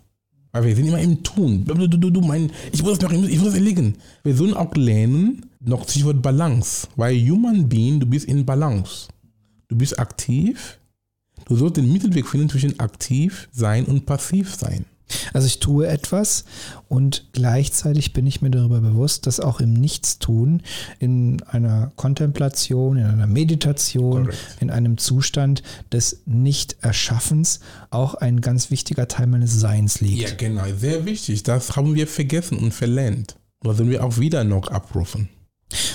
Weil 0.52 0.66
wir 0.66 0.76
sind 0.76 0.88
immer 0.88 1.00
im 1.00 1.22
Tun. 1.22 1.64
Du, 1.66 1.88
du, 1.88 2.10
du 2.10 2.22
mein, 2.22 2.52
ich 2.72 2.82
muss 2.82 2.94
es 2.94 3.02
noch, 3.02 3.12
ich 3.12 3.40
muss 3.40 3.50
es 3.50 3.54
erlegen. 3.54 3.96
Wir 4.24 4.36
sollen 4.36 4.56
auch 4.56 4.74
lernen, 4.76 5.46
noch 5.60 5.88
Stichwort 5.88 6.24
Balance. 6.24 6.88
Weil 6.96 7.16
Human 7.30 7.70
Being, 7.70 8.00
du 8.00 8.08
bist 8.08 8.26
in 8.26 8.46
Balance 8.46 9.08
du 9.70 9.78
bist 9.78 9.98
aktiv. 9.98 10.80
Du 11.46 11.56
sollst 11.56 11.78
den 11.78 11.92
Mittelweg 11.92 12.28
finden 12.28 12.50
zwischen 12.50 12.80
aktiv 12.80 13.48
sein 13.52 13.86
und 13.86 14.06
passiv 14.06 14.54
sein. 14.54 14.86
Also 15.34 15.48
ich 15.48 15.60
tue 15.60 15.88
etwas 15.88 16.46
und 16.88 17.30
gleichzeitig 17.34 18.14
bin 18.14 18.28
ich 18.28 18.42
mir 18.42 18.52
darüber 18.52 18.80
bewusst, 18.80 19.26
dass 19.26 19.40
auch 19.40 19.60
im 19.60 19.74
Nichtstun, 19.74 20.62
in 21.00 21.42
einer 21.44 21.92
Kontemplation, 21.96 22.98
in 22.98 23.06
einer 23.06 23.26
Meditation, 23.26 24.26
Correct. 24.26 24.38
in 24.60 24.70
einem 24.70 25.00
Zustand 25.00 25.64
des 25.92 26.22
Nicht-Erschaffens 26.26 27.60
auch 27.90 28.14
ein 28.16 28.42
ganz 28.42 28.70
wichtiger 28.70 29.08
Teil 29.08 29.26
meines 29.26 29.60
Seins 29.60 30.00
liegt. 30.02 30.30
Ja, 30.30 30.36
genau, 30.36 30.66
sehr 30.78 31.06
wichtig. 31.06 31.42
Das 31.42 31.76
haben 31.76 31.96
wir 31.96 32.06
vergessen 32.06 32.60
und 32.60 32.74
verlernt. 32.74 33.36
Da 33.62 33.74
sollen 33.74 33.90
wir 33.90 34.04
auch 34.04 34.20
wieder 34.20 34.44
noch 34.44 34.68
abrufen. 34.68 35.30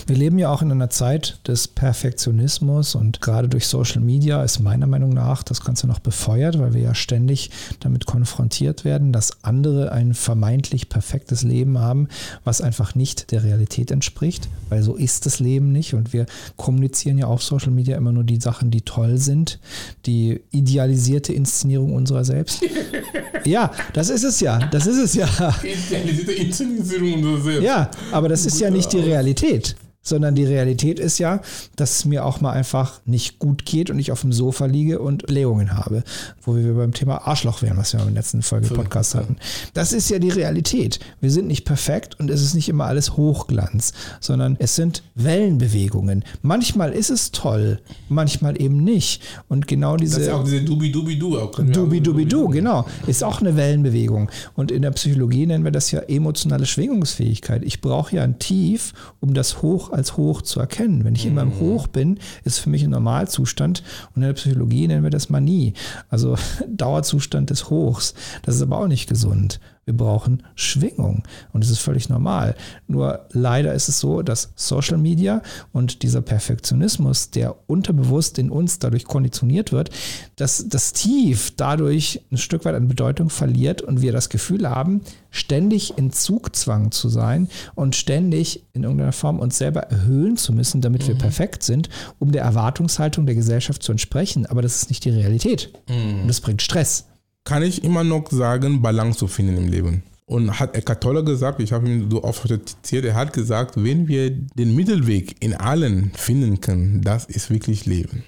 Wir 0.07 0.17
leben 0.17 0.39
ja 0.39 0.51
auch 0.51 0.63
in 0.63 0.71
einer 0.71 0.91
Zeit 0.91 1.39
des 1.49 1.67
Perfektionismus 1.67 2.95
und 2.95 3.21
gerade 3.21 3.49
durch 3.49 3.67
Social 3.67 4.01
Media 4.01 4.43
ist 4.45 4.61
meiner 4.61 4.87
Meinung 4.87 5.11
nach 5.11 5.43
das 5.43 5.63
Ganze 5.63 5.89
noch 5.89 5.99
befeuert, 5.99 6.59
weil 6.59 6.75
wir 6.75 6.81
ja 6.81 6.95
ständig 6.95 7.51
damit 7.81 8.07
konfrontiert 8.07 8.85
werden, 8.85 9.13
dass 9.13 9.43
andere 9.43 9.91
ein 9.91 10.15
vermeintlich 10.15 10.89
perfektes 10.89 11.43
Leben 11.43 11.79
haben, 11.79 12.09
was 12.45 12.61
einfach 12.61 12.95
nicht 12.95 13.33
der 13.33 13.43
Realität 13.43 13.91
entspricht, 13.91 14.49
weil 14.69 14.83
so 14.83 14.95
ist 14.95 15.27
das 15.27 15.41
Leben 15.41 15.73
nicht 15.73 15.95
und 15.95 16.13
wir 16.13 16.27
kommunizieren 16.57 17.19
ja 17.19 17.27
auf 17.27 17.43
Social 17.43 17.73
Media 17.73 17.97
immer 17.97 18.13
nur 18.13 18.25
die 18.25 18.41
Sachen, 18.41 18.71
die 18.71 18.83
toll 18.83 19.19
sind, 19.19 19.59
die 20.07 20.41
idealisierte 20.53 21.33
Inszenierung 21.33 21.95
unserer 21.95 22.25
selbst. 22.25 22.63
ja, 23.45 23.73
das 23.93 24.11
ist 24.11 24.23
es 24.23 24.39
ja, 24.39 24.59
das 24.59 24.87
ist 24.87 24.99
es 24.99 25.15
ja. 25.15 25.29
Idealisierte 25.63 26.33
Inszenierung 26.33 27.15
unserer 27.15 27.43
selbst. 27.43 27.65
Ja, 27.65 27.91
aber 28.13 28.29
das 28.29 28.47
ist 28.47 28.61
ja 28.61 28.71
nicht 28.71 28.93
die 28.93 29.01
Realität 29.01 29.64
sondern 30.05 30.37
die 30.37 30.45
Realität 30.45 31.01
ist 31.01 31.19
ja, 31.19 31.41
dass 31.75 31.97
es 31.97 32.05
mir 32.05 32.25
auch 32.25 32.41
mal 32.41 32.53
einfach 32.53 33.01
nicht 33.07 33.41
gut 33.41 33.65
geht 33.65 33.91
und 33.91 33.99
ich 33.99 34.13
auf 34.13 34.21
dem 34.21 34.33
Sofa 34.33 34.67
liege 34.67 35.01
und 35.01 35.27
Blähungen 35.27 35.77
habe, 35.77 36.05
wo 36.43 36.55
wir 36.55 36.75
beim 36.75 36.93
Thema 36.93 37.27
Arschloch 37.27 37.63
wären, 37.63 37.77
was 37.79 37.93
wir 37.93 38.01
in 38.01 38.07
der 38.07 38.15
letzten 38.15 38.43
Folge 38.43 38.67
so, 38.67 38.75
Podcast 38.75 39.17
hatten. 39.17 39.37
Das 39.73 39.93
ist 39.93 40.11
ja 40.11 40.19
die 40.21 40.31
Realität. 40.31 41.01
Wir 41.21 41.31
sind 41.31 41.49
nicht 41.49 41.65
perfekt 41.65 42.21
und 42.21 42.31
es 42.31 42.43
ist 42.43 42.55
nicht 42.55 42.69
immer 42.69 42.85
alles 42.85 43.17
Hochglanz, 43.17 43.93
sondern 44.21 44.57
es 44.61 44.77
sind 44.77 45.03
Wellenbewegungen. 45.15 46.25
Manchmal 46.43 46.93
ist 46.93 47.11
es 47.11 47.33
toll, 47.33 47.81
manchmal 48.09 48.61
eben 48.61 48.85
nicht. 48.85 49.23
Und 49.49 49.67
genau 49.67 49.97
diese. 49.97 50.19
Das 50.19 50.27
ist 50.27 50.33
auch 50.33 50.45
diese 50.45 50.63
Dubi-Dubi-Du. 50.63 51.37
Dubi-Dubi-Du, 51.73 52.49
genau. 52.49 52.87
Ist 53.07 53.25
auch 53.25 53.41
eine 53.41 53.57
Wellenbewegung. 53.57 54.31
Und 54.55 54.71
in 54.71 54.83
der 54.83 54.91
Psychologie 54.91 55.47
nennen 55.47 55.65
wir 55.65 55.73
das 55.73 55.91
ja 55.91 56.01
emotionale 56.01 56.67
Schwingungsfähigkeit. 56.67 57.63
Ich 57.65 57.81
brauche 57.81 58.17
ja 58.17 58.23
ein 58.23 58.39
Tief, 58.39 58.93
um 59.21 59.33
das 59.33 59.63
Hoch 59.63 59.91
als 59.95 60.17
hoch 60.17 60.43
zu 60.43 60.61
erkennen. 60.61 61.05
Wenn 61.05 61.15
ich 61.15 61.27
immer 61.27 61.43
im 61.43 61.49
mhm. 61.49 61.61
Hoch 61.61 61.87
bin, 61.87 62.19
ist 62.45 62.59
für 62.59 62.71
mich 62.71 62.83
ein 62.83 62.91
Normalzustand 62.91 63.83
und 64.15 64.23
in 64.23 64.29
der 64.29 64.35
Psychologie 64.35 64.87
nennen 64.87 65.05
wir 65.05 65.11
das 65.11 65.31
Manie, 65.31 65.75
also 66.09 66.37
Dauerzustand 66.69 67.51
des 67.51 67.71
Hochs. 67.71 68.15
Das 68.43 68.57
ist 68.57 68.63
aber 68.63 68.79
auch 68.79 68.89
nicht 68.89 69.09
gesund. 69.09 69.61
Wir 69.85 69.97
brauchen 69.97 70.43
Schwingung 70.55 71.23
und 71.53 71.63
das 71.63 71.71
ist 71.71 71.81
völlig 71.81 72.09
normal. 72.09 72.55
Nur 72.87 73.27
leider 73.33 73.75
ist 73.75 73.89
es 73.89 74.01
so, 74.01 74.23
dass 74.23 74.53
Social 74.57 74.99
Media 74.99 75.43
und 75.73 76.03
dieser 76.03 76.23
Perfektionismus, 76.23 77.31
der 77.31 77.57
unterbewusst 77.67 78.39
in 78.39 78.51
uns 78.51 78.79
dadurch 78.79 79.05
konditioniert 79.05 79.73
wird, 79.73 79.91
dass 80.37 80.69
das 80.69 80.93
Tief 80.93 81.53
dadurch 81.57 82.23
ein 82.33 82.39
Stück 82.39 82.65
weit 82.65 82.75
an 82.75 82.89
Bedeutung 82.89 83.31
verliert 83.31 83.83
und 83.83 84.03
wir 84.03 84.13
das 84.13 84.29
Gefühl 84.29 84.69
haben, 84.69 85.03
ständig 85.31 85.99
in 85.99 86.13
Zugzwang 86.13 86.91
zu 86.91 87.09
sein 87.09 87.49
und 87.75 87.97
ständig 87.97 88.65
in 88.73 88.85
irgendeiner 88.85 89.13
Form 89.13 89.39
uns 89.39 89.59
selber 89.59 89.81
erhöhen 89.81 90.37
zu 90.37 90.53
müssen, 90.53 90.81
damit 90.81 91.03
mhm. 91.03 91.09
wir 91.09 91.15
perfekt 91.17 91.63
sind, 91.63 91.89
um 92.19 92.33
der 92.33 92.43
Erwartungshaltung 92.43 93.27
der 93.27 93.35
Gesellschaft 93.35 93.83
zu 93.83 93.93
entsprechen. 93.93 94.47
Aber 94.47 94.63
das 94.63 94.77
ist 94.77 94.91
nicht 94.91 95.05
die 95.05 95.11
Realität. 95.11 95.73
Mhm. 95.89 96.23
Und 96.23 96.29
das 96.29 96.41
bringt 96.41 96.63
Stress 96.63 97.07
kann 97.45 97.63
ich 97.63 97.85
immer 97.85 98.05
noch 98.05 98.31
sagen, 98.31 98.83
Balance 98.83 99.19
zu 99.19 99.27
finden 99.27 99.57
im 99.57 99.69
Leben. 99.69 100.03
Und 100.27 100.59
hat 100.59 100.75
Eckhart 100.75 101.03
Tolle 101.03 101.23
gesagt, 101.23 101.61
ich 101.61 101.73
habe 101.73 101.87
ihn 101.87 102.11
so 102.11 102.25
oft 102.25 102.49
zitiert, 102.49 103.05
er 103.05 103.15
hat 103.15 103.35
gesagt, 103.35 103.75
wenn 103.77 104.09
wir 104.09 104.31
den 104.31 104.75
Mittelweg 104.75 105.37
in 105.41 105.55
allen 105.55 106.13
finden 106.15 106.61
können, 106.61 107.03
das 107.03 107.27
ist 107.27 107.51
wirklich 107.51 107.85
Leben. 107.85 108.25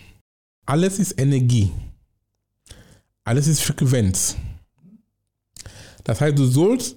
Alles 0.66 0.99
ist 0.99 1.18
Energie. 1.18 1.73
Alles 3.25 3.46
ist 3.46 3.62
Frequenz. 3.62 4.37
Das 6.04 6.20
heißt, 6.20 6.38
du 6.38 6.44
sollst 6.44 6.96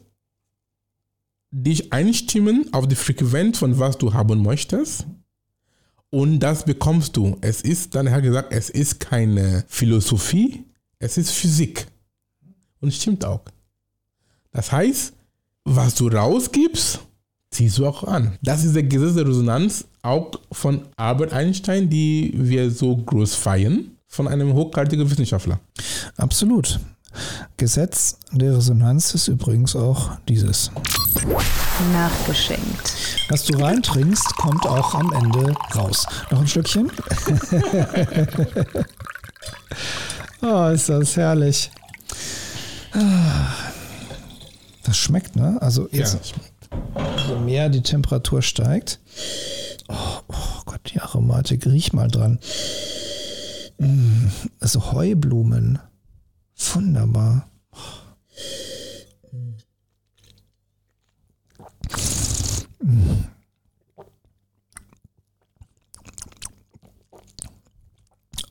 dich 1.51 1.93
einstimmen 1.93 2.71
auf 2.73 2.87
die 2.87 2.95
Frequenz 2.95 3.57
von 3.57 3.79
was 3.79 3.97
du 3.97 4.13
haben 4.13 4.43
möchtest. 4.43 5.07
Und 6.11 6.39
das 6.39 6.65
bekommst 6.65 7.15
du. 7.15 7.37
Es 7.41 7.61
ist, 7.61 7.95
dann 7.95 8.11
hat 8.11 8.23
gesagt, 8.23 8.51
es 8.51 8.69
ist 8.69 8.99
keine 8.99 9.63
Philosophie, 9.67 10.65
es 10.99 11.17
ist 11.17 11.31
Physik. 11.31 11.87
Und 12.81 12.93
stimmt 12.93 13.25
auch. 13.25 13.41
Das 14.51 14.71
heißt, 14.71 15.13
was 15.65 15.95
du 15.95 16.07
rausgibst, 16.07 16.99
ziehst 17.51 17.77
du 17.77 17.87
auch 17.87 18.03
an. 18.03 18.37
Das 18.41 18.63
ist 18.63 18.75
der 18.75 18.83
Gesetz 18.83 19.15
der 19.15 19.27
Resonanz 19.27 19.85
auch 20.01 20.31
von 20.51 20.87
Albert 20.95 21.33
Einstein, 21.33 21.89
die 21.89 22.31
wir 22.35 22.71
so 22.71 22.95
groß 22.95 23.35
feiern, 23.35 23.91
von 24.07 24.27
einem 24.27 24.53
hochkarätigen 24.53 25.09
Wissenschaftler. 25.09 25.59
Absolut. 26.17 26.79
Gesetz 27.57 28.17
der 28.31 28.57
Resonanz 28.57 29.15
ist 29.15 29.27
übrigens 29.27 29.75
auch 29.75 30.11
dieses. 30.27 30.71
Nachgeschenkt. 31.91 32.93
Was 33.29 33.45
du 33.45 33.57
reintrinkst, 33.57 34.35
kommt 34.37 34.67
auch 34.67 34.93
am 34.95 35.11
Ende 35.13 35.53
raus. 35.75 36.05
Noch 36.31 36.41
ein 36.41 36.47
Stückchen? 36.47 36.91
oh, 40.41 40.67
ist 40.67 40.89
das 40.89 41.17
herrlich. 41.17 41.71
Das 44.83 44.97
schmeckt, 44.97 45.35
ne? 45.35 45.61
Also 45.61 45.87
jetzt, 45.91 46.33
ja, 46.95 47.27
je 47.27 47.35
mehr 47.35 47.69
die 47.69 47.81
Temperatur 47.81 48.41
steigt. 48.41 48.99
Oh, 49.87 50.19
oh, 50.27 50.61
Gott, 50.65 50.81
die 50.93 50.99
Aromatik, 50.99 51.65
riech 51.65 51.93
mal 51.93 52.07
dran. 52.07 52.39
Mm, 53.77 54.27
also 54.59 54.91
Heublumen. 54.91 55.79
Wunderbar. 56.73 57.49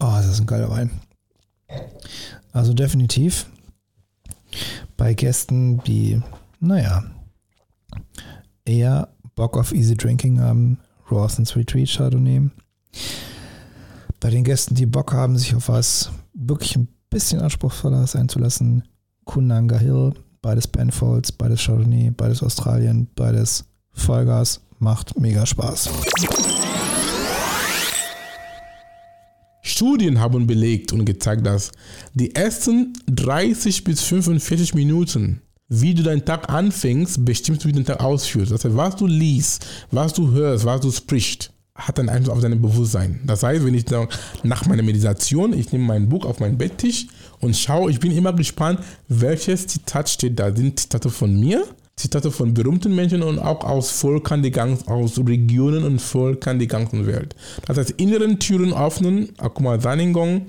Oh, 0.00 0.14
das 0.16 0.26
ist 0.26 0.40
ein 0.40 0.46
geiler 0.46 0.70
Wein. 0.70 0.90
Also 2.52 2.72
definitiv 2.72 3.46
bei 4.98 5.14
Gästen, 5.14 5.82
die, 5.84 6.20
naja, 6.60 7.04
eher 8.66 9.08
Bock 9.34 9.56
auf 9.56 9.72
Easy 9.72 9.94
Drinking 9.94 10.40
haben, 10.40 10.78
Rawson's 11.08 11.56
Retreat 11.56 11.88
Chardonnay. 11.88 12.50
Bei 14.20 14.28
den 14.28 14.44
Gästen, 14.44 14.74
die 14.74 14.84
Bock 14.84 15.14
haben, 15.14 15.38
sich 15.38 15.54
auf 15.54 15.68
was 15.70 16.10
wirklich 16.34 16.76
ein 16.76 16.88
bisschen 17.08 17.40
anspruchsvolleres 17.40 18.16
einzulassen, 18.16 18.82
Kunanga 19.24 19.78
Hill, 19.78 20.12
beides 20.42 20.66
Penfolds, 20.66 21.32
beides 21.32 21.64
Chardonnay, 21.64 22.10
beides 22.10 22.42
Australien, 22.42 23.08
beides 23.14 23.64
Vollgas, 23.92 24.60
macht 24.80 25.18
mega 25.18 25.46
Spaß. 25.46 25.90
Studien 29.78 30.18
haben 30.18 30.48
belegt 30.48 30.92
und 30.92 31.04
gezeigt, 31.04 31.46
dass 31.46 31.70
die 32.12 32.34
ersten 32.34 32.94
30 33.06 33.84
bis 33.84 34.02
45 34.02 34.74
Minuten, 34.74 35.40
wie 35.68 35.94
du 35.94 36.02
deinen 36.02 36.24
Tag 36.24 36.52
anfängst, 36.52 37.24
bestimmt, 37.24 37.64
wie 37.64 37.70
du 37.70 37.78
den 37.78 37.86
Tag 37.86 38.00
ausführst. 38.00 38.50
Das 38.50 38.64
heißt, 38.64 38.76
was 38.76 38.96
du 38.96 39.06
liest, 39.06 39.64
was 39.92 40.12
du 40.12 40.32
hörst, 40.32 40.64
was 40.64 40.80
du 40.80 40.90
sprichst, 40.90 41.52
hat 41.76 42.00
einen 42.00 42.08
Einfluss 42.08 42.34
auf 42.34 42.42
dein 42.42 42.60
Bewusstsein. 42.60 43.20
Das 43.24 43.44
heißt, 43.44 43.64
wenn 43.64 43.74
ich 43.74 43.84
dann 43.84 44.08
nach 44.42 44.66
meiner 44.66 44.82
Meditation, 44.82 45.52
ich 45.52 45.70
nehme 45.70 45.84
mein 45.84 46.08
Buch 46.08 46.24
auf 46.24 46.40
meinen 46.40 46.58
Betttisch 46.58 47.06
und 47.38 47.56
schaue, 47.56 47.92
ich 47.92 48.00
bin 48.00 48.10
immer 48.10 48.32
gespannt, 48.32 48.80
welches 49.06 49.68
Zitat 49.68 50.08
steht 50.08 50.40
da. 50.40 50.52
Sind 50.52 50.80
Zitate 50.80 51.08
von 51.08 51.38
mir? 51.38 51.64
Zitate 51.98 52.30
von 52.30 52.54
berühmten 52.54 52.94
Menschen 52.94 53.22
und 53.22 53.38
auch 53.38 53.64
aus 53.64 53.90
Völkern 53.90 54.42
die 54.42 54.52
ganz, 54.52 54.86
aus 54.86 55.18
Regionen 55.18 55.84
und 55.84 56.00
Völkern 56.00 56.58
die 56.58 56.68
ganzen 56.68 57.06
Welt. 57.06 57.34
Das 57.66 57.76
heißt, 57.76 57.90
inneren 57.92 58.38
Türen 58.38 58.72
öffnen, 58.72 59.30
guck 59.36 59.60
mal, 59.60 59.80
Saningong, 59.80 60.46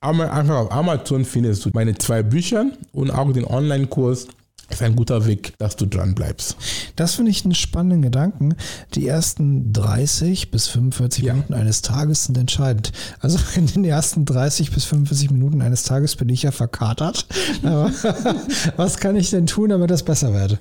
einfach 0.00 0.56
auf 0.56 0.72
Amazon 0.72 1.24
findest 1.24 1.64
du 1.64 1.70
meine 1.72 1.96
zwei 1.96 2.22
Bücher 2.22 2.66
und 2.92 3.10
auch 3.10 3.32
den 3.32 3.44
Online-Kurs 3.44 4.26
ist 4.70 4.82
ein 4.82 4.96
guter 4.96 5.24
Weg, 5.24 5.54
dass 5.58 5.76
du 5.76 5.86
dran 5.86 6.14
bleibst. 6.14 6.56
Das 6.96 7.14
finde 7.14 7.30
ich 7.30 7.44
einen 7.44 7.54
spannenden 7.54 8.02
Gedanken. 8.02 8.54
Die 8.94 9.06
ersten 9.06 9.72
30 9.72 10.50
bis 10.50 10.68
45 10.68 11.24
ja. 11.24 11.32
Minuten 11.32 11.54
eines 11.54 11.80
Tages 11.80 12.24
sind 12.24 12.36
entscheidend. 12.36 12.92
Also 13.20 13.38
in 13.54 13.66
den 13.66 13.84
ersten 13.84 14.26
30 14.26 14.70
bis 14.72 14.84
45 14.84 15.30
Minuten 15.30 15.62
eines 15.62 15.84
Tages 15.84 16.16
bin 16.16 16.28
ich 16.28 16.42
ja 16.42 16.50
verkatert. 16.50 17.26
Was 18.76 18.98
kann 18.98 19.16
ich 19.16 19.30
denn 19.30 19.46
tun, 19.46 19.70
damit 19.70 19.90
das 19.90 20.02
besser 20.02 20.34
wird? 20.34 20.58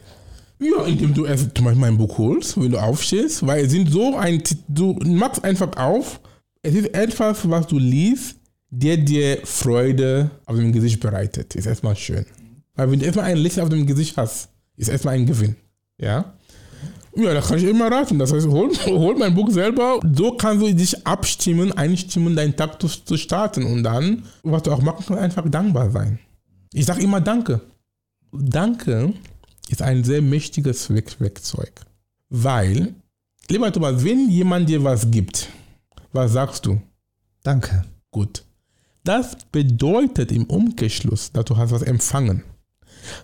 Ja, 0.60 0.86
indem 0.86 1.13
du 1.13 1.26
erst 1.26 1.54
Beispiel 1.54 1.76
mein 1.76 1.98
Buch 1.98 2.17
holst, 2.17 2.60
wenn 2.60 2.72
du 2.72 2.80
aufstehst, 2.80 3.46
weil 3.46 3.65
es 3.65 3.72
sind 3.72 3.91
so 3.91 4.15
ein, 4.15 4.41
du 4.67 4.93
machst 5.06 5.43
einfach 5.43 5.76
auf, 5.78 6.20
es 6.63 6.74
ist 6.74 6.93
etwas, 6.96 7.48
was 7.48 7.67
du 7.67 7.78
liest, 7.78 8.38
der 8.70 8.98
dir 8.98 9.39
Freude 9.43 10.32
auf 10.46 10.56
dem 10.56 10.74
Gesicht 10.74 11.00
bereitet. 11.00 11.56
Ist 11.56 11.67
erstmal 11.67 11.96
schön. 11.96 12.26
Weil 12.76 12.91
wenn 12.91 13.00
du 13.00 13.06
erstmal 13.06 13.26
ein 13.26 13.38
Lächeln 13.38 13.63
auf 13.63 13.70
dem 13.70 13.86
Gesicht 13.86 14.17
hast, 14.17 14.50
ist 14.76 14.89
erstmal 14.89 15.15
ein 15.15 15.26
Gewinn. 15.26 15.56
Ja? 16.00 16.34
Ja, 17.15 17.34
da 17.34 17.41
kann 17.41 17.58
ich 17.58 17.63
immer 17.63 17.91
raten. 17.91 18.20
Das 18.20 18.34
heißt, 18.34 18.48
hol, 18.48 18.72
hol 18.86 19.15
mein 19.15 19.34
Buch 19.34 19.50
selber. 19.52 20.00
So 20.13 20.34
kannst 20.34 20.63
du 20.63 20.74
dich 20.74 21.06
abstimmen, 21.06 21.72
einstimmen, 21.72 22.36
deinen 22.36 22.56
Tag 22.56 22.82
zu, 22.82 22.88
zu 22.88 23.15
starten. 23.15 23.63
Und 23.63 23.84
dann, 23.84 24.24
was 24.43 24.63
du 24.63 24.72
auch 24.72 24.82
machen 24.82 25.06
kannst, 25.08 25.22
einfach 25.22 25.50
dankbar 25.50 25.91
sein. 25.91 26.20
Ich 26.74 26.86
sage 26.86 27.02
immer 27.02 27.22
Danke. 27.22 27.62
Danke 28.32 29.13
ist 29.70 29.82
ein 29.82 30.04
sehr 30.04 30.22
mächtiges 30.22 30.90
Werkzeug, 30.90 31.86
weil 32.30 32.96
Lieber 33.50 33.72
Thomas, 33.72 34.04
wenn 34.04 34.30
jemand 34.30 34.68
dir 34.68 34.84
was 34.84 35.10
gibt, 35.10 35.48
was 36.12 36.34
sagst 36.34 36.66
du? 36.66 36.82
Danke. 37.44 37.86
Gut. 38.12 38.44
Das 39.06 39.38
bedeutet 39.54 40.34
im 40.34 40.44
Umkehrschluss, 40.44 41.32
dass 41.32 41.46
du 41.46 41.56
hast 41.56 41.72
was 41.72 41.82
empfangen. 41.82 42.44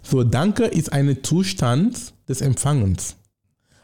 So, 0.01 0.23
Danke 0.23 0.63
ist 0.63 0.93
ein 0.93 1.17
Zustand 1.23 2.13
des 2.29 2.39
Empfangens. 2.39 3.17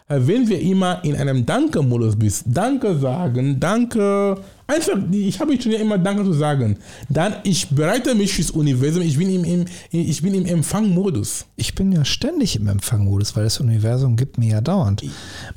Äh, 0.08 0.19
Wenn 0.22 0.48
wir 0.48 0.62
immer 0.62 1.04
in 1.04 1.17
einem 1.17 1.45
Danke-Modus 1.45 2.15
bist, 2.15 2.45
Danke 2.48 2.98
sagen, 2.98 3.60
Danke, 3.60 4.41
einfach, 4.69 4.97
ich 5.12 5.39
habe 5.39 5.60
schon 5.62 5.73
immer 5.73 5.97
Danke 5.97 6.23
zu 6.23 6.34
sagen, 6.34 6.77
dann 7.10 7.36
ich 7.43 7.69
bereite 7.69 8.15
mich 8.15 8.34
fürs 8.34 8.51
Universum, 8.51 9.01
ich 9.01 9.17
bin 9.17 9.29
im, 9.29 9.43
im, 9.43 9.65
ich 9.91 10.21
bin 10.21 10.34
im 10.34 10.45
Empfang-Modus. 10.45 11.45
Ich 11.55 11.75
bin 11.75 11.91
ja 11.91 12.05
ständig 12.05 12.55
im 12.55 12.67
Empfangmodus, 12.67 13.36
weil 13.36 13.43
das 13.43 13.60
Universum 13.60 14.15
gibt 14.15 14.38
mir 14.38 14.51
ja 14.51 14.62
dauernd. 14.62 15.03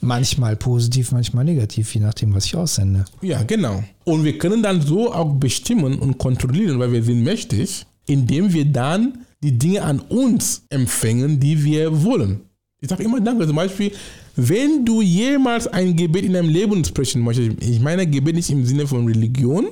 Manchmal 0.00 0.56
positiv, 0.56 1.12
manchmal 1.12 1.44
negativ, 1.44 1.94
je 1.94 2.00
nachdem, 2.00 2.34
was 2.34 2.46
ich 2.46 2.56
aussende. 2.56 3.04
Ja, 3.20 3.42
genau. 3.42 3.84
Und 4.04 4.24
wir 4.24 4.38
können 4.38 4.62
dann 4.62 4.80
so 4.80 5.12
auch 5.12 5.34
bestimmen 5.34 5.98
und 5.98 6.18
kontrollieren, 6.18 6.78
weil 6.78 6.92
wir 6.92 7.02
sind 7.02 7.22
mächtig, 7.22 7.86
indem 8.06 8.52
wir 8.52 8.64
dann 8.64 9.24
die 9.42 9.58
Dinge 9.58 9.82
an 9.82 10.00
uns 10.00 10.64
empfangen, 10.70 11.40
die 11.40 11.62
wir 11.64 12.02
wollen. 12.04 12.40
Ich 12.82 12.88
sage 12.88 13.04
immer 13.04 13.20
Danke. 13.20 13.46
Zum 13.46 13.56
Beispiel, 13.56 13.92
wenn 14.34 14.84
du 14.84 15.00
jemals 15.00 15.68
ein 15.68 15.94
Gebet 15.96 16.24
in 16.24 16.32
deinem 16.32 16.50
Leben 16.50 16.84
sprechen 16.84 17.22
möchtest, 17.22 17.62
ich 17.62 17.80
meine 17.80 18.06
Gebet 18.06 18.34
nicht 18.34 18.50
im 18.50 18.66
Sinne 18.66 18.86
von 18.86 19.06
Religion, 19.06 19.68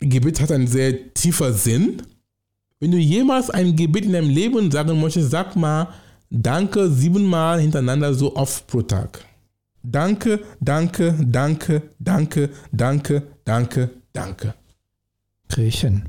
Gebet 0.00 0.40
hat 0.40 0.50
einen 0.50 0.66
sehr 0.66 1.14
tiefer 1.14 1.52
Sinn. 1.52 2.02
Wenn 2.80 2.90
du 2.90 2.98
jemals 2.98 3.48
ein 3.48 3.76
Gebet 3.76 4.06
in 4.06 4.12
deinem 4.12 4.28
Leben 4.28 4.70
sagen 4.72 5.00
möchtest, 5.00 5.30
sag 5.30 5.54
mal 5.56 5.88
Danke 6.34 6.90
siebenmal 6.90 7.60
hintereinander 7.60 8.12
so 8.14 8.34
oft 8.34 8.66
pro 8.66 8.82
Tag. 8.82 9.24
Danke, 9.82 10.40
danke, 10.60 11.14
danke, 11.20 11.82
danke, 11.98 12.48
danke, 12.72 13.22
danke, 13.44 13.90
danke. 14.12 14.54
Hin. 15.54 16.04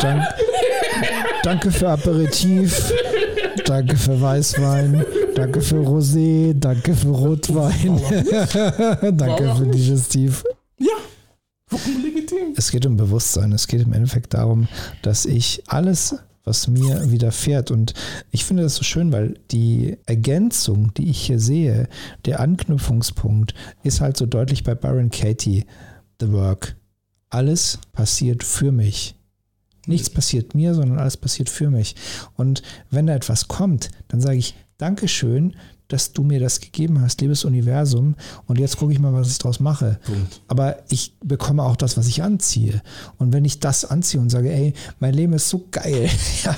Dank, 0.00 0.22
danke 1.42 1.70
für 1.72 1.88
Aperitif. 1.88 2.92
Danke 3.64 3.96
für 3.96 4.20
Weißwein. 4.20 5.04
Danke 5.40 5.62
für 5.62 5.76
Rosé. 5.76 6.52
Danke 6.52 6.94
für 6.94 7.08
Rotwein. 7.08 7.98
danke 9.16 9.54
für 9.56 9.66
Digestiv. 9.66 10.44
Ja, 10.78 10.92
vollkommen 11.66 12.02
legitim. 12.02 12.52
Es 12.56 12.70
geht 12.70 12.84
um 12.84 12.98
Bewusstsein. 12.98 13.50
Es 13.52 13.66
geht 13.66 13.80
im 13.80 13.94
Endeffekt 13.94 14.34
darum, 14.34 14.68
dass 15.00 15.24
ich 15.24 15.62
alles, 15.66 16.16
was 16.44 16.68
mir 16.68 17.10
widerfährt, 17.10 17.70
und 17.70 17.94
ich 18.30 18.44
finde 18.44 18.64
das 18.64 18.74
so 18.74 18.82
schön, 18.82 19.12
weil 19.12 19.40
die 19.50 19.96
Ergänzung, 20.04 20.92
die 20.92 21.08
ich 21.08 21.22
hier 21.22 21.40
sehe, 21.40 21.88
der 22.26 22.40
Anknüpfungspunkt, 22.40 23.54
ist 23.82 24.02
halt 24.02 24.18
so 24.18 24.26
deutlich 24.26 24.62
bei 24.62 24.74
Byron 24.74 25.08
Katie, 25.08 25.64
The 26.20 26.30
Work. 26.32 26.76
Alles 27.30 27.78
passiert 27.92 28.44
für 28.44 28.72
mich. 28.72 29.14
Nichts 29.86 30.10
passiert 30.10 30.54
mir, 30.54 30.74
sondern 30.74 30.98
alles 30.98 31.16
passiert 31.16 31.48
für 31.48 31.70
mich. 31.70 31.96
Und 32.36 32.62
wenn 32.90 33.06
da 33.06 33.14
etwas 33.14 33.48
kommt, 33.48 33.88
dann 34.08 34.20
sage 34.20 34.36
ich 34.36 34.54
Dankeschön, 34.80 35.56
dass 35.92 36.12
du 36.12 36.22
mir 36.22 36.40
das 36.40 36.60
gegeben 36.60 37.00
hast, 37.00 37.20
liebes 37.20 37.44
Universum. 37.44 38.14
Und 38.46 38.58
jetzt 38.58 38.76
gucke 38.78 38.92
ich 38.92 38.98
mal, 38.98 39.12
was 39.12 39.30
ich 39.30 39.38
daraus 39.38 39.60
mache. 39.60 39.98
Punkt. 40.04 40.40
Aber 40.48 40.76
ich 40.88 41.14
bekomme 41.22 41.62
auch 41.62 41.76
das, 41.76 41.96
was 41.96 42.06
ich 42.06 42.22
anziehe. 42.22 42.80
Und 43.18 43.32
wenn 43.32 43.44
ich 43.44 43.60
das 43.60 43.84
anziehe 43.84 44.20
und 44.20 44.30
sage, 44.30 44.52
ey, 44.52 44.74
mein 44.98 45.14
Leben 45.14 45.32
ist 45.32 45.48
so 45.48 45.66
geil, 45.70 46.08
ja, 46.44 46.56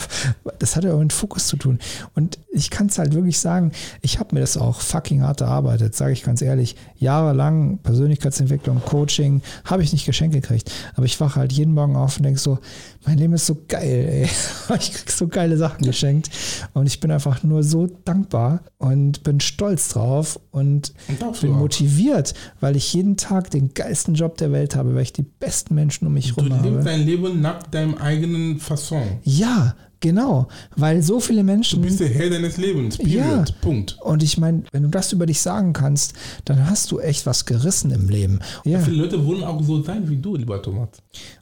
das 0.59 0.77
hat 0.77 0.85
ja 0.85 0.95
auch 0.95 0.99
mit 0.99 1.13
Fokus 1.13 1.47
zu 1.47 1.57
tun. 1.57 1.79
Und 2.15 2.39
ich 2.53 2.71
kann 2.71 2.87
es 2.87 2.99
halt 2.99 3.15
wirklich 3.15 3.39
sagen, 3.39 3.73
ich 4.03 4.19
habe 4.19 4.35
mir 4.35 4.41
das 4.41 4.57
auch 4.57 4.81
fucking 4.81 5.23
hart 5.23 5.41
erarbeitet, 5.41 5.95
sage 5.95 6.13
ich 6.13 6.23
ganz 6.23 6.43
ehrlich. 6.43 6.77
Jahrelang 6.99 7.79
Persönlichkeitsentwicklung, 7.79 8.83
Coaching, 8.85 9.43
habe 9.65 9.83
ich 9.83 9.93
nicht 9.93 10.07
geschenkt 10.07 10.35
gekriegt. 10.35 10.71
Aber 10.95 11.07
ich 11.07 11.19
wache 11.21 11.41
halt 11.41 11.53
jeden 11.53 11.75
Morgen 11.75 11.97
auf 11.97 12.19
und 12.19 12.25
denke 12.25 12.39
so, 12.39 12.59
mein 13.07 13.19
Leben 13.19 13.33
ist 13.33 13.47
so 13.47 13.57
geil, 13.69 14.09
ey. 14.09 14.29
Ich 14.79 14.93
krieg 14.93 15.11
so 15.11 15.29
geile 15.29 15.57
Sachen 15.57 15.85
geschenkt. 15.85 16.31
Und 16.73 16.87
ich 16.87 17.01
bin 17.01 17.11
einfach 17.11 17.43
nur 17.43 17.63
so 17.63 17.87
dankbar 18.05 18.61
und 18.79 19.22
bin 19.23 19.41
stolz 19.41 19.89
drauf 19.91 20.39
und 20.51 20.93
du 21.09 21.33
bin 21.41 21.51
motiviert, 21.53 22.35
weil 22.61 22.77
ich 22.77 22.93
jeden 22.95 23.17
Tag 23.17 23.51
den 23.51 23.75
geilsten 23.75 24.15
Job 24.15 24.37
der 24.39 24.53
Welt 24.53 24.75
habe, 24.77 24.95
weil 24.95 25.03
ich 25.03 25.13
die 25.13 25.23
besten 25.23 25.75
Menschen 25.75 26.07
um 26.07 26.15
mich 26.15 26.35
Du 26.35 26.43
herum 26.43 26.51
lebst 26.63 26.67
habe. 26.67 26.85
dein 26.85 27.07
Leben 27.07 27.41
nach 27.41 27.63
deinem 27.65 27.97
eigenen 27.97 28.59
Fasson. 28.59 29.03
Ja, 29.25 29.75
genau, 30.03 30.49
weil 30.77 31.01
so 31.03 31.19
viele 31.21 31.41
Du 31.41 31.47
Menschen. 31.47 31.81
bist 31.81 31.99
der 32.01 32.09
Herr 32.11 32.29
deines 32.29 32.59
Lebens. 32.59 32.99
Period. 32.99 33.15
Ja. 33.15 33.45
Punkt. 33.63 33.97
Und 34.03 34.23
ich 34.23 34.37
meine, 34.37 34.65
wenn 34.73 34.83
du 34.83 34.91
das 34.91 35.13
über 35.13 35.25
dich 35.25 35.41
sagen 35.41 35.73
kannst, 35.73 36.13
dann 36.45 36.69
hast 36.69 36.91
du 36.93 36.99
echt 37.01 37.25
was 37.25 37.47
gerissen 37.47 37.91
im 37.91 38.11
Leben. 38.11 38.41
Ja. 38.65 38.81
Viele 38.81 38.99
Leute 39.05 39.25
wollen 39.27 39.43
auch 39.43 39.63
so 39.63 39.83
sein 39.83 40.09
wie 40.11 40.17
du, 40.19 40.37
lieber 40.37 40.61
Thomas. 40.61 40.91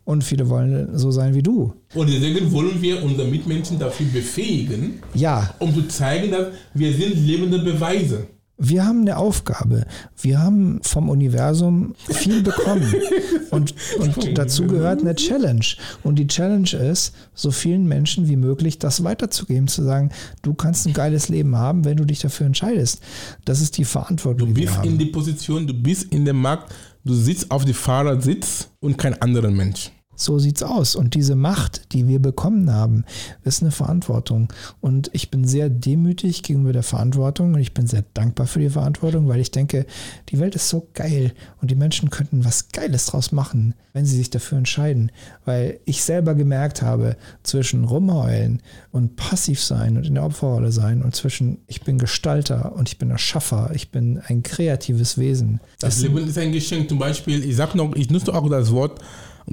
Und 0.04 0.22
viele 0.22 0.48
wollen 0.48 0.96
so 0.96 1.10
sein 1.10 1.34
wie 1.34 1.42
du. 1.42 1.72
Und 1.94 2.08
deswegen 2.08 2.52
wollen 2.52 2.80
wir 2.80 3.02
unsere 3.02 3.26
Mitmenschen 3.28 3.78
dafür 3.78 4.06
befähigen, 4.12 5.02
Ja, 5.14 5.54
um 5.58 5.74
zu 5.74 5.88
zeigen, 5.88 6.30
dass 6.30 6.48
wir 6.74 6.92
sind 6.92 7.16
lebende 7.26 7.58
Beweise. 7.58 8.26
Wir 8.62 8.84
haben 8.84 9.00
eine 9.00 9.16
Aufgabe. 9.16 9.86
Wir 10.20 10.40
haben 10.40 10.80
vom 10.82 11.08
Universum 11.08 11.94
viel 12.08 12.42
bekommen. 12.42 12.94
Und, 13.50 13.74
und 13.98 14.38
dazu 14.38 14.68
gehört 14.68 15.00
eine 15.00 15.16
Challenge. 15.16 15.64
Und 16.04 16.20
die 16.20 16.28
Challenge 16.28 16.70
ist, 16.72 17.12
so 17.34 17.50
vielen 17.50 17.84
Menschen 17.86 18.28
wie 18.28 18.36
möglich 18.36 18.78
das 18.78 19.02
weiterzugeben, 19.02 19.66
zu 19.66 19.82
sagen, 19.82 20.10
du 20.42 20.54
kannst 20.54 20.86
ein 20.86 20.92
geiles 20.92 21.28
Leben 21.28 21.56
haben, 21.56 21.84
wenn 21.84 21.96
du 21.96 22.04
dich 22.04 22.20
dafür 22.20 22.46
entscheidest. 22.46 23.00
Das 23.44 23.60
ist 23.60 23.76
die 23.76 23.84
Verantwortung, 23.84 24.50
Du 24.50 24.54
die 24.54 24.60
bist 24.66 24.76
haben. 24.76 24.88
in 24.88 24.98
die 24.98 25.06
Position, 25.06 25.66
du 25.66 25.74
bist 25.74 26.12
in 26.14 26.24
dem 26.24 26.40
Markt, 26.40 26.72
du 27.04 27.12
sitzt 27.12 27.50
auf 27.50 27.64
dem 27.64 27.74
Fahrersitz 27.74 28.68
und 28.78 28.96
kein 28.96 29.20
anderer 29.20 29.50
Mensch. 29.50 29.90
So 30.20 30.38
sieht's 30.38 30.62
aus. 30.62 30.96
Und 30.96 31.14
diese 31.14 31.34
Macht, 31.34 31.94
die 31.94 32.06
wir 32.06 32.20
bekommen 32.20 32.70
haben, 32.70 33.04
ist 33.42 33.62
eine 33.62 33.70
Verantwortung. 33.70 34.52
Und 34.82 35.08
ich 35.14 35.30
bin 35.30 35.46
sehr 35.46 35.70
demütig 35.70 36.42
gegenüber 36.42 36.74
der 36.74 36.82
Verantwortung 36.82 37.54
und 37.54 37.60
ich 37.60 37.72
bin 37.72 37.86
sehr 37.86 38.04
dankbar 38.12 38.46
für 38.46 38.58
die 38.58 38.68
Verantwortung, 38.68 39.28
weil 39.28 39.40
ich 39.40 39.50
denke, 39.50 39.86
die 40.28 40.38
Welt 40.38 40.54
ist 40.54 40.68
so 40.68 40.86
geil 40.92 41.32
und 41.62 41.70
die 41.70 41.74
Menschen 41.74 42.10
könnten 42.10 42.44
was 42.44 42.68
Geiles 42.68 43.06
draus 43.06 43.32
machen, 43.32 43.74
wenn 43.94 44.04
sie 44.04 44.18
sich 44.18 44.28
dafür 44.28 44.58
entscheiden. 44.58 45.10
Weil 45.46 45.80
ich 45.86 46.04
selber 46.04 46.34
gemerkt 46.34 46.82
habe, 46.82 47.16
zwischen 47.42 47.84
rumheulen 47.84 48.60
und 48.92 49.16
passiv 49.16 49.64
sein 49.64 49.96
und 49.96 50.06
in 50.06 50.16
der 50.16 50.24
Opferrolle 50.24 50.70
sein 50.70 51.00
und 51.00 51.16
zwischen 51.16 51.62
ich 51.66 51.80
bin 51.80 51.96
Gestalter 51.96 52.74
und 52.76 52.90
ich 52.90 52.98
bin 52.98 53.10
Erschaffer, 53.10 53.70
ich 53.74 53.90
bin 53.90 54.20
ein 54.26 54.42
kreatives 54.42 55.16
Wesen. 55.16 55.60
Das 55.78 56.02
Leben 56.02 56.18
ist 56.18 56.36
ein 56.36 56.52
Geschenk. 56.52 56.90
Zum 56.90 56.98
Beispiel, 56.98 57.42
ich 57.42 57.56
sag 57.56 57.74
noch, 57.74 57.96
ich 57.96 58.10
nutze 58.10 58.34
auch 58.34 58.50
das 58.50 58.70
Wort 58.70 59.00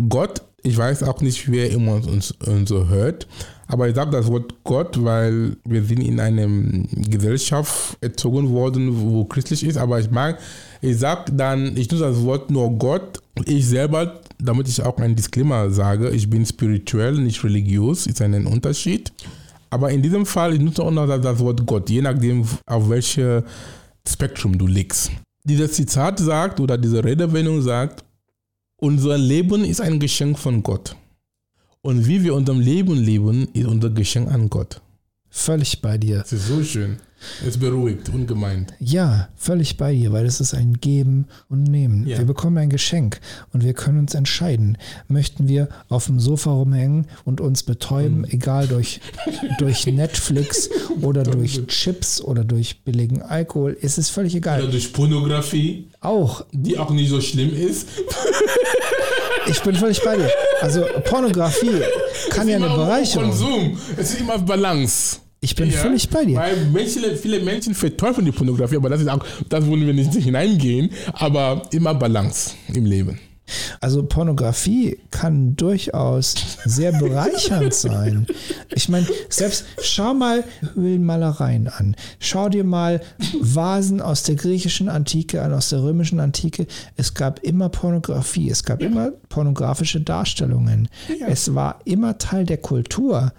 Gott. 0.10 0.42
Ich 0.64 0.78
weiß 0.78 1.04
auch 1.04 1.22
nicht, 1.22 1.50
wer 1.52 1.70
immer 1.72 1.96
uns, 1.96 2.32
uns 2.32 2.70
so 2.70 2.88
hört, 2.88 3.28
aber 3.68 3.90
ich 3.90 3.96
sage 3.96 4.12
das 4.12 4.28
Wort 4.28 4.54
Gott, 4.64 5.04
weil 5.04 5.58
wir 5.66 5.84
sind 5.84 6.02
in 6.02 6.20
einer 6.20 6.48
Gesellschaft 7.10 7.98
erzogen 8.02 8.50
worden, 8.50 9.02
wo 9.02 9.26
christlich 9.26 9.64
ist. 9.66 9.78
Aber 9.78 10.00
ich 10.00 10.10
mag, 10.10 10.40
ich 10.82 10.98
sage 10.98 11.32
dann, 11.34 11.76
ich 11.76 11.92
nutze 11.92 12.04
das 12.04 12.22
Wort 12.24 12.50
nur 12.50 12.72
Gott. 12.72 13.22
Ich 13.46 13.68
selber, 13.68 14.22
damit 14.40 14.70
ich 14.70 14.82
auch 14.82 14.98
einen 14.98 15.16
Disclaimer 15.16 15.70
sage, 15.70 16.10
ich 16.10 16.30
bin 16.30 16.46
spirituell, 16.46 17.14
nicht 17.16 17.44
religiös, 17.44 18.08
ist 18.08 18.22
ein 18.22 18.48
Unterschied. 18.48 19.12
Aber 19.70 19.92
in 19.92 20.02
diesem 20.02 20.26
Fall, 20.26 20.54
ich 20.54 20.62
nutze 20.62 20.82
auch 20.82 20.92
noch 20.92 21.08
das 21.08 21.40
Wort 21.40 21.66
Gott, 21.66 21.90
je 21.90 22.02
nachdem, 22.02 22.46
auf 22.66 22.90
welches 22.90 23.44
Spektrum 24.08 24.58
du 24.58 24.66
liegst. 24.66 25.12
Dieses 25.44 25.74
Zitat 25.74 26.20
sagt 26.20 26.60
oder 26.62 26.78
diese 26.78 27.04
Redewendung 27.04 27.62
sagt, 27.62 28.04
unser 28.78 29.18
Leben 29.18 29.66
ist 29.66 29.82
ein 29.82 30.00
Geschenk 30.00 30.38
von 30.40 30.64
Gott. 30.64 30.96
Und 31.82 32.08
wie 32.08 32.24
wir 32.24 32.34
unserem 32.34 32.60
Leben 32.60 32.96
leben, 32.96 33.48
ist 33.54 33.68
unser 33.68 33.90
Geschenk 33.90 34.30
an 34.32 34.50
Gott. 34.50 34.82
Völlig 35.30 35.82
bei 35.82 35.98
dir. 35.98 36.20
Das 36.20 36.34
ist 36.34 36.48
so 36.48 36.64
schön. 36.64 36.98
Es 37.46 37.58
beruhigt, 37.58 38.10
ungemeint. 38.10 38.74
Ja, 38.80 39.30
völlig 39.36 39.78
bei 39.78 39.94
dir, 39.94 40.12
weil 40.12 40.26
es 40.26 40.40
ist 40.40 40.54
ein 40.54 40.80
Geben 40.80 41.26
und 41.50 41.64
Nehmen. 41.64 42.06
Ja. 42.08 42.18
Wir 42.20 42.26
bekommen 42.26 42.58
ein 42.58 42.70
Geschenk 42.70 43.20
und 43.54 43.64
wir 43.64 43.74
können 43.74 44.00
uns 44.00 44.14
entscheiden. 44.14 44.78
Möchten 45.08 45.48
wir 45.48 45.70
auf 45.90 46.06
dem 46.06 46.20
Sofa 46.20 46.52
rumhängen 46.52 47.08
und 47.26 47.42
uns 47.42 47.64
betäuben, 47.64 48.26
egal 48.30 48.68
durch, 48.68 49.02
durch 49.60 49.86
Netflix 49.88 50.70
oder 51.02 51.24
durch 51.24 51.66
Chips 51.68 52.22
oder 52.22 52.44
durch 52.44 52.82
billigen 52.82 53.22
Alkohol, 53.22 53.78
ist 53.80 53.98
es 53.98 54.10
völlig 54.10 54.34
Oder 54.34 54.58
egal. 54.58 54.70
durch 54.70 54.94
Pornografie, 54.94 55.88
Auch, 56.02 56.46
die 56.52 56.78
auch 56.78 56.92
nicht 56.92 57.10
so 57.10 57.20
schlimm 57.22 57.54
ist. 57.54 57.88
ich 59.48 59.62
bin 59.62 59.76
völlig 59.76 60.02
bei 60.04 60.16
dir. 60.18 60.30
Also 60.62 60.86
Pornografie 61.06 61.82
kann 62.30 62.48
ja 62.48 62.58
eine 62.58 62.68
Bereicherung. 62.68 63.30
Konsum. 63.30 63.78
Es 63.98 64.12
ist 64.12 64.22
immer 64.22 64.38
Balance. 64.40 65.18
Ich 65.40 65.56
bin 65.56 65.70
Ja, 65.70 65.78
völlig 65.78 66.10
bei 66.10 66.26
dir. 66.26 66.38
Weil 66.38 66.66
Menschen, 66.72 67.04
viele 67.22 67.40
Menschen 67.40 67.76
verteufeln 67.76 68.26
die 68.26 68.32
Pornografie, 68.32 68.78
aber 68.78 68.90
das 68.90 69.02
ist 69.02 69.08
auch, 69.08 69.24
das 69.50 69.66
wollen 69.68 69.86
wir 69.86 69.94
nicht 69.94 70.14
hineingehen, 70.14 70.90
aber 71.14 71.62
immer 71.72 71.94
Balance 71.94 72.52
im 72.74 72.86
Leben. 72.86 73.20
Also 73.80 74.04
Pornografie 74.04 75.00
kann 75.12 75.56
durchaus 75.56 76.36
sehr 76.66 76.92
bereichernd 77.00 77.74
sein. 77.74 78.28
Ich 78.76 78.90
meine, 78.90 79.08
selbst 79.30 79.66
schau 79.82 80.14
mal 80.14 80.44
Höhlenmalereien 80.74 81.68
an. 81.68 81.96
Schau 82.20 82.50
dir 82.50 82.64
mal 82.64 83.00
Vasen 83.40 84.02
aus 84.02 84.24
der 84.24 84.36
griechischen 84.36 84.90
Antike 84.90 85.42
an, 85.42 85.54
aus 85.54 85.70
der 85.70 85.82
römischen 85.82 86.20
Antike. 86.20 86.68
Es 86.98 87.14
gab 87.14 87.40
immer 87.44 87.70
Pornografie, 87.70 88.50
es 88.50 88.64
gab 88.64 88.82
immer 88.82 89.12
pornografische 89.30 90.02
Darstellungen. 90.02 90.90
Es 91.26 91.56
war 91.56 91.80
immer 91.86 92.18
Teil 92.18 92.46
der 92.46 92.58
Kultur. 92.58 93.32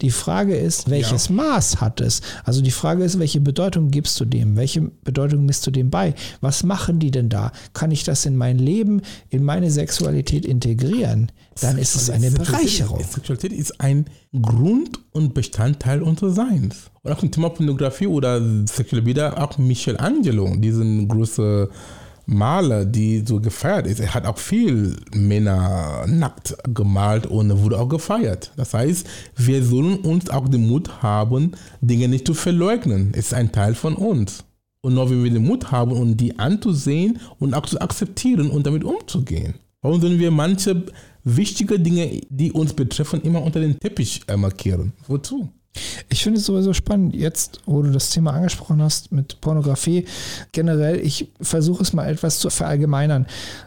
Die 0.00 0.10
Frage 0.10 0.56
ist, 0.56 0.90
welches 0.90 1.28
ja. 1.28 1.34
Maß 1.34 1.80
hat 1.80 2.00
es? 2.00 2.20
Also 2.44 2.60
die 2.60 2.70
Frage 2.70 3.04
ist, 3.04 3.18
welche 3.18 3.40
Bedeutung 3.40 3.90
gibst 3.90 4.18
du 4.20 4.24
dem? 4.24 4.56
Welche 4.56 4.80
Bedeutung 4.82 5.44
misst 5.46 5.66
du 5.66 5.70
dem 5.70 5.90
bei? 5.90 6.14
Was 6.40 6.62
machen 6.64 6.98
die 6.98 7.10
denn 7.10 7.28
da? 7.28 7.52
Kann 7.72 7.90
ich 7.90 8.04
das 8.04 8.26
in 8.26 8.36
mein 8.36 8.58
Leben, 8.58 9.02
in 9.30 9.44
meine 9.44 9.70
Sexualität 9.70 10.44
integrieren? 10.44 11.30
Dann 11.60 11.78
ist 11.78 11.94
es 11.94 12.10
eine 12.10 12.30
Bereicherung. 12.30 13.02
Sexualität 13.02 13.52
ist 13.52 13.80
ein 13.80 14.06
Grund 14.40 14.98
und 15.12 15.34
Bestandteil 15.34 16.02
unseres 16.02 16.34
Seins. 16.34 16.90
Und 17.02 17.12
auch 17.12 17.22
im 17.22 17.30
Thema 17.30 17.50
Pornografie 17.50 18.08
oder 18.08 18.40
sexuelle 18.66 19.02
Bilder, 19.02 19.40
auch 19.40 19.58
Michelangelo, 19.58 20.56
diesen 20.56 21.06
großen 21.06 21.68
Maler, 22.26 22.84
die 22.84 23.22
so 23.26 23.40
gefeiert 23.40 23.86
ist. 23.86 24.00
Er 24.00 24.14
hat 24.14 24.26
auch 24.26 24.38
viel 24.38 24.96
Männer 25.14 26.04
nackt 26.06 26.56
gemalt 26.72 27.26
und 27.26 27.62
wurde 27.62 27.78
auch 27.78 27.88
gefeiert. 27.88 28.52
Das 28.56 28.74
heißt, 28.74 29.06
wir 29.36 29.62
sollen 29.62 29.96
uns 29.98 30.30
auch 30.30 30.48
den 30.48 30.66
Mut 30.66 31.02
haben, 31.02 31.52
Dinge 31.80 32.08
nicht 32.08 32.26
zu 32.26 32.34
verleugnen. 32.34 33.10
Es 33.12 33.26
ist 33.26 33.34
ein 33.34 33.52
Teil 33.52 33.74
von 33.74 33.94
uns. 33.94 34.44
Und 34.80 34.94
nur 34.94 35.08
wenn 35.10 35.24
wir 35.24 35.30
den 35.30 35.44
Mut 35.44 35.70
haben, 35.70 35.92
um 35.92 36.16
die 36.16 36.38
anzusehen 36.38 37.18
und 37.38 37.54
auch 37.54 37.66
zu 37.66 37.80
akzeptieren 37.80 38.50
und 38.50 38.66
damit 38.66 38.84
umzugehen. 38.84 39.54
Warum 39.80 40.00
sollen 40.00 40.18
wir 40.18 40.30
manche 40.30 40.84
wichtige 41.24 41.78
Dinge, 41.78 42.20
die 42.28 42.52
uns 42.52 42.72
betreffen, 42.72 43.22
immer 43.22 43.42
unter 43.42 43.60
den 43.60 43.78
Teppich 43.78 44.22
äh, 44.28 44.36
markieren? 44.36 44.92
Wozu? 45.06 45.50
Ich 46.08 46.22
finde 46.22 46.38
es 46.38 46.46
sowieso 46.46 46.72
spannend, 46.72 47.14
jetzt, 47.14 47.60
wo 47.66 47.82
du 47.82 47.90
das 47.90 48.10
Thema 48.10 48.32
angesprochen 48.32 48.80
hast 48.80 49.10
mit 49.10 49.40
Pornografie, 49.40 50.04
generell, 50.52 51.00
ich 51.00 51.32
versuche 51.40 51.82
es 51.82 51.92
mal 51.92 52.08
etwas 52.08 52.38
zu 52.38 52.50
verallgemeinern. 52.50 53.26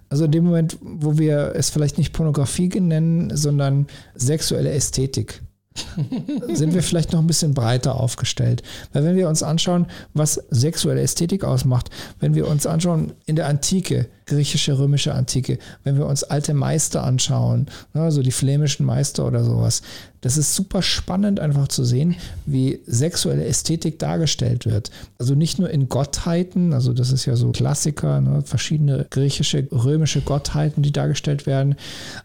Also 0.09 0.25
in 0.25 0.31
dem 0.31 0.45
Moment, 0.45 0.77
wo 0.81 1.17
wir 1.17 1.53
es 1.55 1.69
vielleicht 1.69 1.97
nicht 1.97 2.13
Pornografie 2.13 2.69
nennen, 2.79 3.35
sondern 3.35 3.87
sexuelle 4.15 4.71
Ästhetik 4.71 5.41
sind 6.53 6.73
wir 6.73 6.83
vielleicht 6.83 7.13
noch 7.13 7.19
ein 7.19 7.27
bisschen 7.27 7.53
breiter 7.53 7.99
aufgestellt. 7.99 8.63
Weil 8.93 9.03
wenn 9.03 9.15
wir 9.15 9.29
uns 9.29 9.43
anschauen, 9.43 9.87
was 10.13 10.41
sexuelle 10.49 11.01
Ästhetik 11.01 11.43
ausmacht, 11.43 11.89
wenn 12.19 12.35
wir 12.35 12.47
uns 12.47 12.65
anschauen 12.65 13.13
in 13.25 13.35
der 13.35 13.47
Antike, 13.47 14.07
griechische, 14.25 14.77
römische 14.77 15.13
Antike, 15.13 15.59
wenn 15.83 15.97
wir 15.97 16.05
uns 16.05 16.23
alte 16.23 16.53
Meister 16.53 17.03
anschauen, 17.03 17.67
also 17.93 18.21
die 18.21 18.31
flämischen 18.31 18.85
Meister 18.85 19.25
oder 19.25 19.43
sowas, 19.43 19.81
das 20.27 20.35
ist 20.35 20.55
super 20.55 20.81
spannend 20.81 21.39
einfach 21.39 21.69
zu 21.69 21.85
sehen, 21.85 22.17
wie 22.45 22.81
sexuelle 22.85 23.45
Ästhetik 23.45 23.97
dargestellt 23.97 24.65
wird. 24.65 24.91
Also 25.17 25.35
nicht 25.35 25.57
nur 25.57 25.69
in 25.69 25.87
Gottheiten, 25.87 26.73
also 26.73 26.91
das 26.91 27.13
ist 27.13 27.25
ja 27.25 27.37
so 27.37 27.53
Klassiker, 27.53 28.19
ne, 28.19 28.41
verschiedene 28.41 29.07
griechische, 29.09 29.69
römische 29.71 30.19
Gottheiten, 30.19 30.83
die 30.83 30.91
dargestellt 30.91 31.45
werden, 31.45 31.75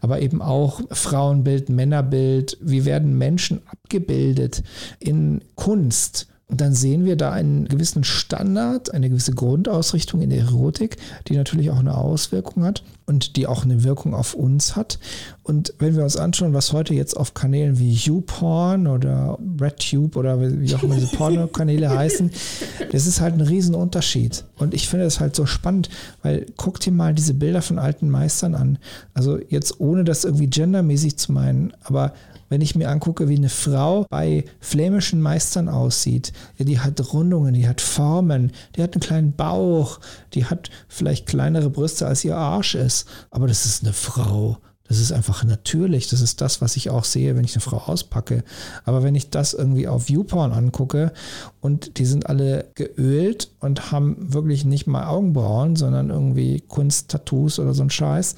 aber 0.01 0.21
eben 0.21 0.43
auch 0.43 0.81
Frauenbild, 0.91 1.69
Männerbild, 1.69 2.59
wie 2.61 2.85
werden 2.85 3.17
Menschen 3.19 3.61
abgebildet 3.67 4.65
in 4.99 5.41
Kunst? 5.55 6.27
Und 6.49 6.61
dann 6.61 6.75
sehen 6.75 7.05
wir 7.05 7.15
da 7.15 7.31
einen 7.31 7.69
gewissen 7.69 8.03
Standard, 8.03 8.93
eine 8.93 9.11
gewisse 9.11 9.33
Grundausrichtung 9.33 10.23
in 10.23 10.31
der 10.31 10.41
Erotik, 10.41 10.97
die 11.29 11.37
natürlich 11.37 11.71
auch 11.71 11.79
eine 11.79 11.97
Auswirkung 11.97 12.65
hat 12.65 12.83
und 13.07 13.37
die 13.37 13.47
auch 13.47 13.65
eine 13.65 13.85
Wirkung 13.85 14.15
auf 14.15 14.35
uns 14.35 14.77
hat. 14.77 14.99
Und 15.43 15.75
wenn 15.79 15.97
wir 15.97 16.05
uns 16.05 16.17
anschauen, 16.17 16.55
was 16.55 16.73
heute 16.73 16.95
jetzt 16.95 17.17
auf 17.17 17.35
Kanälen 17.35 17.79
wie 17.79 17.93
YouPorn 17.93 18.87
oder 18.87 19.39
RedTube 19.61 20.17
oder 20.17 20.41
wie 20.41 20.75
auch 20.75 20.83
immer 20.83 20.95
diese 20.95 21.07
Porno-Kanäle 21.17 21.91
heißen, 21.91 22.31
das 22.93 23.07
ist 23.07 23.21
halt 23.21 23.35
ein 23.35 23.41
Riesenunterschied. 23.41 24.45
Und 24.59 24.75
ich 24.75 24.89
finde 24.89 25.05
das 25.05 25.21
halt 25.21 25.35
so 25.35 25.47
spannend, 25.47 25.89
weil 26.23 26.47
guck 26.57 26.81
dir 26.81 26.93
mal 26.93 27.15
diese 27.15 27.35
Bilder 27.35 27.63
von 27.63 27.79
alten 27.79 28.09
Meistern 28.09 28.55
an. 28.55 28.79
Also 29.15 29.39
jetzt 29.49 29.81
ohne 29.81 30.05
das 30.05 30.25
irgendwie 30.25 30.49
gendermäßig 30.49 31.17
zu 31.17 31.33
meinen, 31.33 31.73
aber 31.83 32.13
wenn 32.53 32.61
ich 32.61 32.77
mir 32.77 32.91
angucke, 32.91 33.31
wie 33.31 33.37
eine 33.37 33.49
Frau 33.49 34.05
bei 34.11 34.45
flämischen 34.61 35.23
Meistern 35.23 35.71
aussieht, 35.71 36.35
ja, 36.59 36.67
die 36.67 36.81
hat 36.81 37.15
Rundungen, 37.15 37.55
die 37.55 37.67
hat 37.67 37.81
Formen, 37.81 38.53
die 38.77 38.83
hat 38.83 38.93
einen 38.93 39.01
kleinen 39.01 39.33
Bauch, 39.33 40.01
die 40.35 40.45
hat 40.45 40.69
vielleicht 40.87 41.27
kleinere 41.27 41.71
Brüste 41.71 42.07
als 42.07 42.27
ihr 42.27 42.37
Arsch 42.37 42.75
ist, 42.93 43.07
aber 43.31 43.47
das 43.47 43.65
ist 43.65 43.83
eine 43.83 43.93
Frau. 43.93 44.59
Das 44.89 44.99
ist 44.99 45.13
einfach 45.13 45.45
natürlich. 45.45 46.09
Das 46.09 46.21
ist 46.21 46.41
das, 46.41 46.61
was 46.61 46.77
ich 46.77 46.91
auch 46.91 47.05
sehe, 47.05 47.35
wenn 47.35 47.45
ich 47.45 47.55
eine 47.55 47.63
Frau 47.63 47.79
auspacke. 47.79 48.45
Aber 48.85 49.03
wenn 49.03 49.15
ich 49.15 49.31
das 49.31 49.55
irgendwie 49.55 49.89
auf 49.89 50.09
Viewporn 50.09 50.53
angucke 50.53 51.13
und 51.61 51.99
die 51.99 52.05
sind 52.05 52.27
alle 52.27 52.71
geölt 52.75 53.53
und 53.61 53.91
haben 53.91 54.35
wirklich 54.35 54.67
nicht 54.67 54.87
mal 54.87 55.07
Augenbrauen, 55.07 55.77
sondern 55.77 56.11
irgendwie 56.11 56.61
Kunst-Tattoos 56.61 57.59
oder 57.59 57.73
so 57.73 57.83
ein 57.83 57.91
Scheiß, 57.91 58.35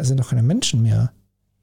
sind 0.00 0.18
doch 0.18 0.30
keine 0.30 0.42
Menschen 0.42 0.82
mehr. 0.82 1.12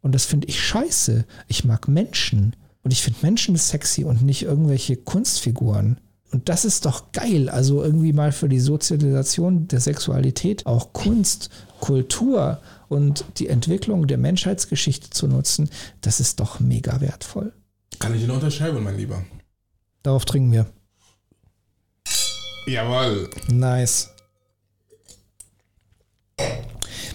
Und 0.01 0.15
das 0.15 0.25
finde 0.25 0.47
ich 0.47 0.63
scheiße. 0.63 1.25
Ich 1.47 1.65
mag 1.65 1.89
Menschen. 1.89 2.55
Und 2.81 2.91
ich 2.91 3.01
finde 3.01 3.19
Menschen 3.23 3.57
sexy 3.57 4.05
und 4.05 4.21
nicht 4.21 4.43
irgendwelche 4.43 4.95
Kunstfiguren. 4.95 5.99
Und 6.31 6.47
das 6.47 6.63
ist 6.63 6.85
doch 6.85 7.11
geil. 7.11 7.49
Also 7.49 7.83
irgendwie 7.83 8.13
mal 8.13 8.31
für 8.31 8.47
die 8.47 8.59
Sozialisation 8.59 9.67
der 9.67 9.79
Sexualität 9.79 10.65
auch 10.65 10.93
Kunst, 10.93 11.49
Kultur 11.79 12.59
und 12.87 13.25
die 13.37 13.47
Entwicklung 13.47 14.07
der 14.07 14.17
Menschheitsgeschichte 14.17 15.09
zu 15.09 15.27
nutzen, 15.27 15.69
das 16.01 16.19
ist 16.19 16.39
doch 16.39 16.59
mega 16.59 17.01
wertvoll. 17.01 17.53
Kann 17.99 18.15
ich 18.15 18.25
nur 18.25 18.35
unterschreiben, 18.35 18.83
mein 18.83 18.97
Lieber. 18.97 19.23
Darauf 20.03 20.25
trinken 20.25 20.51
wir. 20.51 20.65
Jawohl. 22.65 23.29
Nice. 23.47 24.09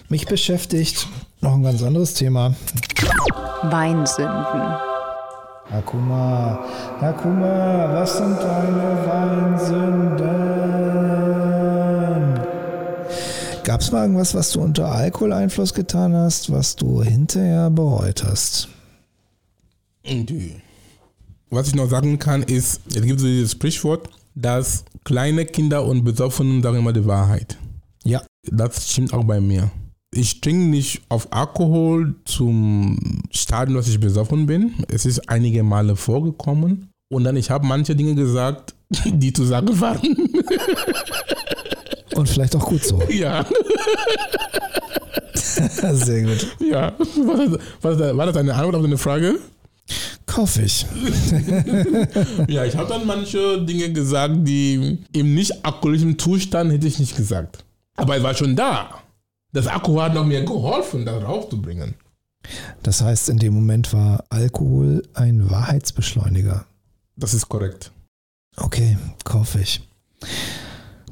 Mich 0.09 0.27
beschäftigt 0.27 1.09
noch 1.41 1.55
ein 1.55 1.63
ganz 1.63 1.83
anderes 1.83 2.15
Thema. 2.15 2.55
Weinsünden. 3.63 4.75
Akuma, 5.71 6.65
Akuma, 7.01 7.95
was 7.95 8.19
sind 8.19 8.39
deine 8.39 9.07
Weinsünden? 9.07 10.04
Es 13.85 13.93
mal 13.93 14.03
irgendwas, 14.03 14.35
was 14.35 14.51
du 14.53 14.61
unter 14.61 14.91
Alkoholeinfluss 14.93 15.75
getan 15.75 16.15
hast, 16.15 16.51
was 16.51 16.77
du 16.77 17.03
hinterher 17.03 17.71
bereut 17.71 18.25
hast? 18.25 18.69
Was 21.51 21.69
ich 21.69 21.75
noch 21.75 21.89
sagen 21.89 22.19
kann, 22.19 22.43
ist, 22.43 22.81
es 22.89 23.03
gibt 23.03 23.21
so 23.21 23.27
dieses 23.27 23.53
Sprichwort, 23.53 24.09
dass 24.35 24.85
kleine 25.05 25.45
Kinder 25.47 25.85
und 25.85 26.05
Besoffenen 26.05 26.63
sagen 26.63 26.79
immer 26.79 26.93
die 26.93 27.07
Wahrheit. 27.07 27.57
Ja. 28.05 28.23
Das 28.51 28.91
stimmt 28.91 29.15
auch 29.15 29.25
bei 29.25 29.41
mir 29.41 29.71
ich 30.15 30.41
trinke 30.41 30.69
nicht 30.69 31.03
auf 31.09 31.33
Alkohol 31.33 32.15
zum 32.25 33.23
Stadium, 33.31 33.77
dass 33.77 33.89
ich 33.89 34.01
besoffen 34.01 34.47
bin. 34.47 34.75
Es 34.89 35.07
ist 35.07 35.29
einige 35.29 35.63
Male 35.63 35.97
vorgekommen. 35.97 36.91
Und 37.13 37.25
dann, 37.25 37.37
ich 37.37 37.51
habe 37.51 37.67
manche 37.67 37.95
Dinge 37.95 38.15
gesagt, 38.15 38.75
die 39.05 39.33
zu 39.33 39.45
sagen 39.45 39.81
waren. 39.81 40.01
Und 42.15 42.29
vielleicht 42.29 42.55
auch 42.57 42.67
gut 42.67 42.85
so. 42.85 43.03
Ja. 43.11 43.45
Sehr 45.93 46.23
gut. 46.23 46.57
Ja. 46.61 46.93
War 47.79 47.97
das, 47.97 48.17
war 48.17 48.27
das 48.27 48.37
eine 48.37 48.55
Antwort 48.55 48.77
auf 48.77 48.83
deine 48.83 48.99
Frage? 48.99 49.39
Kaufe 50.27 50.63
ich. 50.63 50.87
ja, 52.49 52.65
ich 52.65 52.77
habe 52.77 52.89
dann 52.89 53.07
manche 53.07 53.63
Dinge 53.63 53.93
gesagt, 53.93 54.35
die 54.39 54.99
im 55.13 55.35
nicht 55.35 55.65
alkoholischen 55.65 56.19
Zustand 56.19 56.73
hätte 56.73 56.89
ich 56.89 56.99
nicht 56.99 57.17
gesagt. 57.17 57.65
Aber 57.97 58.17
es 58.17 58.23
war 58.23 58.35
schon 58.35 58.57
da. 58.57 59.03
Das 59.53 59.69
Akku 59.69 60.01
hat 60.01 60.15
noch 60.15 60.25
mir 60.25 60.45
geholfen, 60.45 61.05
das 61.05 61.23
raufzubringen. 61.23 61.95
Das 62.83 63.01
heißt, 63.01 63.29
in 63.29 63.39
dem 63.39 63.55
Moment 63.55 63.93
war 63.93 64.25
Alkohol 64.31 65.03
ein 65.15 65.49
Wahrheitsbeschleuniger. 65.51 66.67
Das 67.17 67.35
ist 67.35 67.49
korrekt. 67.49 67.93
Okay, 68.57 68.99
kaufe 69.25 69.61
ich. 69.61 69.81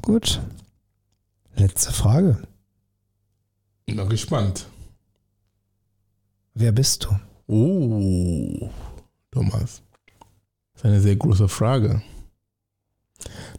Gut. 0.01 0.41
Letzte 1.55 1.93
Frage. 1.93 2.41
Bin 3.85 4.09
gespannt. 4.09 4.67
Wer 6.55 6.71
bist 6.71 7.05
du? 7.05 7.09
Oh, 7.47 8.69
Thomas. 9.31 9.81
Das 10.73 10.81
ist 10.81 10.85
eine 10.85 11.01
sehr 11.01 11.15
große 11.15 11.47
Frage. 11.47 12.01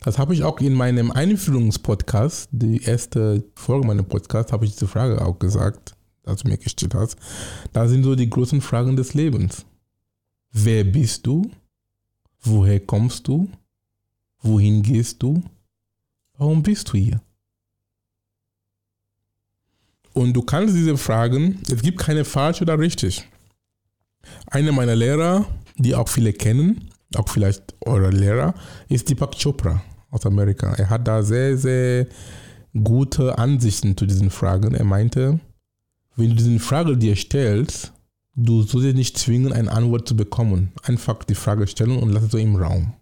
Das 0.01 0.19
habe 0.19 0.35
ich 0.35 0.43
auch 0.43 0.61
in 0.61 0.75
meinem 0.75 1.11
Einführungspodcast, 1.11 2.49
die 2.53 2.83
erste 2.83 3.45
Folge 3.55 3.87
meiner 3.87 4.03
Podcast, 4.03 4.53
habe 4.53 4.65
ich 4.65 4.73
diese 4.73 4.89
Frage 4.89 5.25
auch 5.25 5.39
gesagt, 5.39 5.97
als 6.25 6.43
du 6.43 6.49
mir 6.49 6.59
gestellt 6.59 6.95
hast. 6.95 7.17
Da 7.73 7.89
sind 7.89 8.03
so 8.03 8.15
die 8.15 8.29
großen 8.29 8.61
Fragen 8.61 8.97
des 8.97 9.15
Lebens. 9.15 9.65
Wer 10.51 10.85
bist 10.85 11.27
du? 11.27 11.51
Woher 12.41 12.81
kommst 12.81 13.27
du? 13.29 13.49
Wohin 14.41 14.83
gehst 14.83 15.23
du? 15.23 15.43
Warum 16.37 16.63
bist 16.63 16.93
du 16.93 16.99
hier? 16.99 17.21
Und 20.15 20.33
du 20.33 20.43
kannst 20.43 20.75
diese 20.75 20.97
Fragen, 20.97 21.61
es 21.71 21.83
gibt 21.83 21.99
keine 21.99 22.25
falsch 22.25 22.63
oder 22.63 22.79
richtig. 22.79 23.29
Einer 24.47 24.73
meiner 24.73 24.95
Lehrer, 24.95 25.45
die 25.77 25.95
auch 25.95 26.09
viele 26.09 26.33
kennen, 26.33 26.89
auch 27.17 27.29
vielleicht 27.29 27.75
eure 27.85 28.11
Lehrer, 28.11 28.55
ist 28.89 29.11
Deepak 29.11 29.37
Chopra 29.37 29.83
aus 30.11 30.25
Amerika. 30.25 30.73
Er 30.75 30.89
hat 30.89 31.07
da 31.09 31.23
sehr, 31.23 31.59
sehr 31.59 32.07
gute 32.83 33.37
Ansichten 33.39 33.97
zu 33.97 34.07
diesen 34.07 34.31
Fragen. 34.31 34.75
Er 34.75 34.85
meinte, 34.85 35.41
wenn 36.15 36.31
du 36.31 36.37
diese 36.37 36.61
Frage 36.61 36.97
dir 36.97 37.17
stellst, 37.17 37.93
du 38.37 38.63
sollst 38.63 38.87
dich 38.87 38.95
nicht 38.95 39.19
zwingen, 39.19 39.53
eine 39.53 39.71
Antwort 39.71 40.07
zu 40.07 40.17
bekommen. 40.17 40.73
Einfach 40.85 41.25
die 41.25 41.35
Frage 41.35 41.67
stellen 41.67 41.99
und 41.99 42.11
lass 42.11 42.25
es 42.25 42.31
so 42.31 42.39
im 42.39 42.55
Raum. 42.55 42.95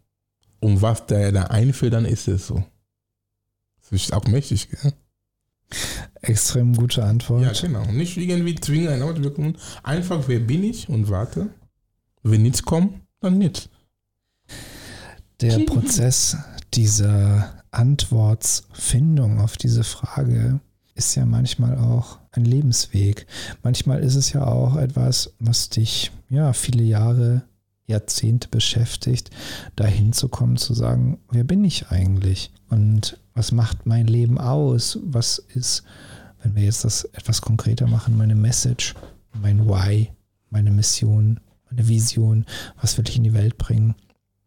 Und 0.61 0.81
was 0.81 1.07
der 1.07 1.31
da 1.31 1.45
einfällt, 1.45 1.93
dann 1.93 2.07
ist 2.07 2.27
es 2.27 2.47
so. 2.47 2.65
Das 3.83 4.01
ist 4.01 4.15
auch 4.15 4.25
mächtig, 4.25 4.71
gell? 4.71 4.95
Extrem 6.21 6.75
gute 6.75 7.05
Antwort. 7.05 7.43
Ja, 7.43 7.53
genau. 7.53 7.85
Nicht 7.91 8.17
irgendwie 8.17 8.55
zwingen, 8.55 8.89
eine 8.89 9.13
bekommen. 9.15 9.57
Einfach, 9.83 10.25
wer 10.29 10.41
bin 10.41 10.65
ich 10.65 10.89
und 10.89 11.09
warte. 11.11 11.51
Wenn 12.23 12.43
nichts 12.43 12.63
kommt, 12.63 13.01
dann 13.21 13.39
nichts. 13.39 13.69
Der 15.41 15.59
Prozess 15.61 16.37
dieser 16.75 17.63
Antwortfindung 17.73 19.41
auf 19.41 19.57
diese 19.57 19.83
Frage 19.83 20.61
ist 20.95 21.15
ja 21.15 21.25
manchmal 21.25 21.79
auch 21.79 22.19
ein 22.33 22.45
Lebensweg. 22.45 23.27
Manchmal 23.63 24.01
ist 24.05 24.15
es 24.15 24.33
ja 24.33 24.47
auch 24.47 24.77
etwas, 24.77 25.35
was 25.39 25.69
dich 25.69 26.13
ja 26.29 26.53
viele 26.53 26.85
Jahre, 26.85 27.43
Jahrzehnte 27.93 28.49
beschäftigt, 28.49 29.31
dahin 29.77 30.13
zu 30.13 30.29
kommen, 30.29 30.57
zu 30.57 30.75
sagen, 30.75 31.19
wer 31.31 31.45
bin 31.45 31.65
ich 31.65 31.89
eigentlich 31.89 32.51
und 32.69 33.19
was 33.35 33.53
macht 33.53 33.87
mein 33.87 34.07
Leben 34.07 34.39
aus? 34.39 34.99
Was 35.03 35.39
ist, 35.39 35.85
wenn 36.43 36.55
wir 36.55 36.65
jetzt 36.65 36.85
das 36.85 37.05
etwas 37.05 37.41
konkreter 37.41 37.87
machen, 37.87 38.17
meine 38.17 38.35
Message, 38.35 38.95
mein 39.41 39.67
Why, 39.67 40.11
meine 40.51 40.71
Mission, 40.71 41.41
meine 41.71 41.89
Vision, 41.89 42.45
was 42.81 42.99
will 42.99 43.09
ich 43.09 43.17
in 43.17 43.25
die 43.25 43.35
Welt 43.35 43.57
bringen? 43.57 43.95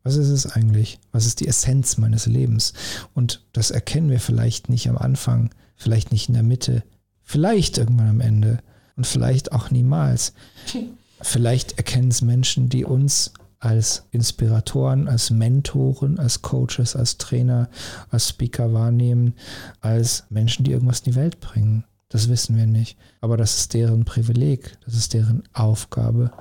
Was 0.04 0.18
ist 0.18 0.30
es 0.30 0.46
eigentlich? 0.46 1.00
Was 1.12 1.26
ist 1.26 1.40
die 1.40 1.48
Essenz 1.48 1.98
meines 1.98 2.28
Lebens? 2.28 2.74
Und 3.16 3.44
das 3.54 3.72
erkennen 3.72 4.10
wir 4.10 4.20
vielleicht 4.20 4.70
nicht 4.70 4.88
am 4.88 4.98
Anfang, 4.98 5.50
vielleicht 5.76 6.12
nicht 6.12 6.28
in 6.28 6.36
der 6.36 6.44
Mitte, 6.44 6.84
vielleicht 7.24 7.80
irgendwann 7.80 8.10
am 8.10 8.22
Ende 8.22 8.60
und 8.96 9.08
vielleicht 9.08 9.52
auch 9.52 9.72
niemals. 9.72 10.34
Vielleicht 11.28 11.80
erkennen 11.80 12.10
es 12.10 12.22
Menschen, 12.22 12.70
die 12.70 12.86
uns 12.86 13.34
als 13.58 14.04
Inspiratoren, 14.12 15.08
als 15.08 15.32
Mentoren, 15.32 16.20
als 16.20 16.44
Coaches, 16.44 16.96
als 16.96 17.18
Trainer, 17.18 17.68
als 18.12 18.30
Speaker 18.30 18.74
wahrnehmen, 18.74 19.34
als 19.82 20.26
Menschen, 20.30 20.64
die 20.64 20.72
irgendwas 20.72 21.00
in 21.00 21.12
die 21.12 21.16
Welt 21.16 21.40
bringen. 21.40 21.84
Das 22.10 22.30
wissen 22.30 22.56
wir 22.56 22.68
nicht. 22.68 22.96
Aber 23.22 23.38
das 23.38 23.58
ist 23.58 23.74
deren 23.74 24.06
Privileg, 24.06 24.78
das 24.86 24.94
ist 24.94 25.16
deren 25.16 25.42
Aufgabe. 25.52 26.32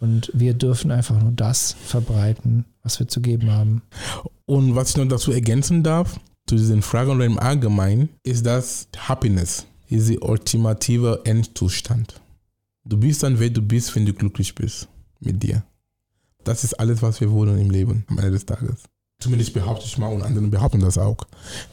Und 0.00 0.28
wir 0.34 0.54
dürfen 0.54 0.90
einfach 0.90 1.22
nur 1.22 1.30
das 1.30 1.76
verbreiten, 1.84 2.64
was 2.82 2.98
wir 2.98 3.06
zu 3.06 3.20
geben 3.20 3.52
haben. 3.52 3.82
Und 4.44 4.74
was 4.74 4.90
ich 4.90 4.96
noch 4.96 5.06
dazu 5.06 5.30
ergänzen 5.30 5.84
darf, 5.84 6.18
zu 6.48 6.56
diesen 6.56 6.82
Fragen 6.82 7.12
oder 7.12 7.26
im 7.26 7.38
Allgemeinen, 7.38 8.08
ist 8.24 8.44
dass 8.44 8.88
Happiness 8.96 9.66
ist 9.88 10.08
der 10.08 10.22
ultimative 10.22 11.20
Endzustand. 11.24 12.20
Du 12.84 12.96
bist 12.96 13.22
dann, 13.22 13.38
wer 13.38 13.50
du 13.50 13.62
bist, 13.62 13.94
wenn 13.94 14.06
du 14.06 14.12
glücklich 14.12 14.54
bist 14.54 14.88
mit 15.20 15.42
dir. 15.42 15.64
Das 16.44 16.64
ist 16.64 16.74
alles, 16.74 17.00
was 17.02 17.20
wir 17.20 17.30
wollen 17.30 17.58
im 17.58 17.70
Leben 17.70 18.04
am 18.08 18.18
Ende 18.18 18.32
des 18.32 18.44
Tages. 18.44 18.82
Zumindest 19.20 19.54
behaupte 19.54 19.86
ich 19.86 19.96
mal 19.98 20.12
und 20.12 20.22
andere 20.22 20.48
behaupten 20.48 20.80
das 20.80 20.98
auch. 20.98 21.18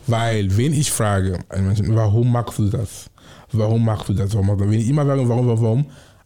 Weil, 0.06 0.56
wenn 0.56 0.72
ich 0.74 0.91
frage, 0.91 1.39
warum 1.50 2.32
magst 2.32 2.60
du 2.60 2.69
das? 2.69 3.10
Warum 3.52 3.84
magst 3.84 4.08
du 4.10 4.13
das? 4.13 4.36
Warum? 4.36 4.60
Wenn 4.60 4.74
ich 4.74 4.88
immer 4.88 5.04
sage, 5.04 5.28
warum, 5.28 5.48
warum, 5.48 5.86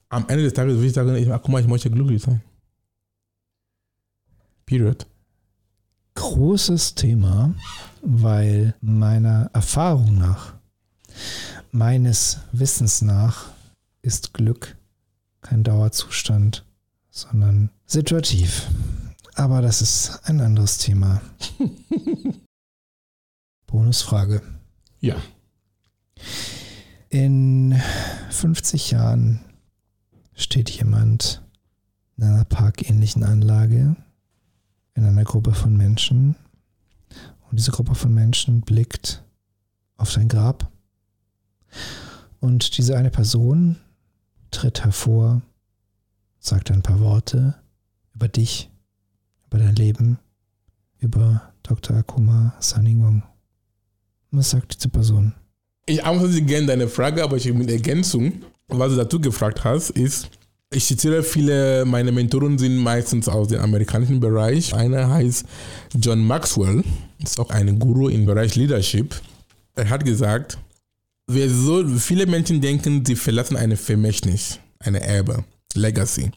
am 0.10 0.26
Ende 0.28 0.43
des 0.43 0.54
Tages 0.54 0.76
würde 0.76 0.88
ich 0.88 0.93
sagen, 0.93 1.15
ich, 1.15 1.30
guck 1.30 1.48
mal, 1.48 1.62
ich 1.62 1.67
möchte 1.67 1.89
glücklich 1.89 2.22
sein. 2.22 2.41
Period. 4.65 5.08
Großes 6.15 6.96
Thema, 6.96 7.56
weil 8.02 8.76
meiner 8.82 9.50
Erfahrung 9.54 10.17
nach, 10.17 10.56
meines 11.72 12.39
Wissens 12.52 13.02
nach, 13.02 13.52
ist 14.03 14.33
Glück 14.33 14.77
kein 15.41 15.63
Dauerzustand, 15.63 16.65
sondern 17.09 17.71
situativ. 17.87 18.67
Aber 19.35 19.61
das 19.61 19.81
ist 19.81 20.21
ein 20.25 20.39
anderes 20.39 20.77
Thema. 20.77 21.21
Bonusfrage. 23.65 24.43
Ja. 24.99 25.15
In 27.09 27.79
50 28.29 28.91
Jahren 28.91 29.41
steht 30.35 30.69
jemand 30.69 31.41
in 32.17 32.23
einer 32.23 32.45
parkähnlichen 32.45 33.23
Anlage 33.23 33.95
in 34.95 35.05
einer 35.05 35.23
Gruppe 35.23 35.53
von 35.53 35.75
Menschen 35.75 36.35
und 37.49 37.59
diese 37.59 37.71
Gruppe 37.71 37.95
von 37.95 38.13
Menschen 38.13 38.61
blickt 38.61 39.23
auf 39.97 40.13
dein 40.13 40.27
Grab 40.27 40.71
und 42.39 42.77
diese 42.77 42.97
eine 42.97 43.09
Person 43.09 43.77
tritt 44.53 44.83
hervor, 44.83 45.41
sagt 46.39 46.71
ein 46.71 46.81
paar 46.81 46.99
Worte 46.99 47.55
über 48.15 48.27
dich, 48.27 48.69
über 49.47 49.57
dein 49.57 49.75
Leben, 49.75 50.19
über 50.99 51.53
Dr. 51.63 51.97
Akuma 51.97 52.53
Saningong. 52.59 53.23
Was 54.31 54.51
sagt 54.51 54.75
diese 54.75 54.89
Person? 54.89 55.33
Ich 55.85 56.03
antworte 56.03 56.41
gerne 56.41 56.67
deine 56.67 56.87
Frage, 56.87 57.23
aber 57.23 57.37
ich 57.37 57.51
mit 57.53 57.69
Ergänzung, 57.69 58.43
was 58.67 58.91
du 58.91 58.95
dazu 58.97 59.19
gefragt 59.19 59.63
hast, 59.63 59.91
ist, 59.91 60.29
ich 60.71 60.85
zitiere 60.85 61.21
viele, 61.21 61.85
meine 61.85 62.11
Mentoren 62.11 62.57
sind 62.57 62.77
meistens 62.77 63.29
aus 63.29 63.49
dem 63.49 63.61
amerikanischen 63.61 64.19
Bereich. 64.19 64.73
Einer 64.73 65.07
heißt 65.07 65.45
John 65.99 66.25
Maxwell, 66.25 66.83
ist 67.21 67.39
auch 67.39 67.51
ein 67.51 67.77
Guru 67.77 68.09
im 68.09 68.25
Bereich 68.25 68.55
Leadership. 68.55 69.21
Er 69.75 69.89
hat 69.89 70.03
gesagt, 70.03 70.57
wir 71.27 71.49
so, 71.49 71.86
viele 71.99 72.25
Menschen 72.25 72.62
denken, 72.62 73.03
sie 73.05 73.15
verlassen 73.15 73.57
eine 73.57 73.77
Vermächtnis, 73.77 74.59
eine 74.79 75.01
Erbe, 75.01 75.43
Legacy. 75.73 76.31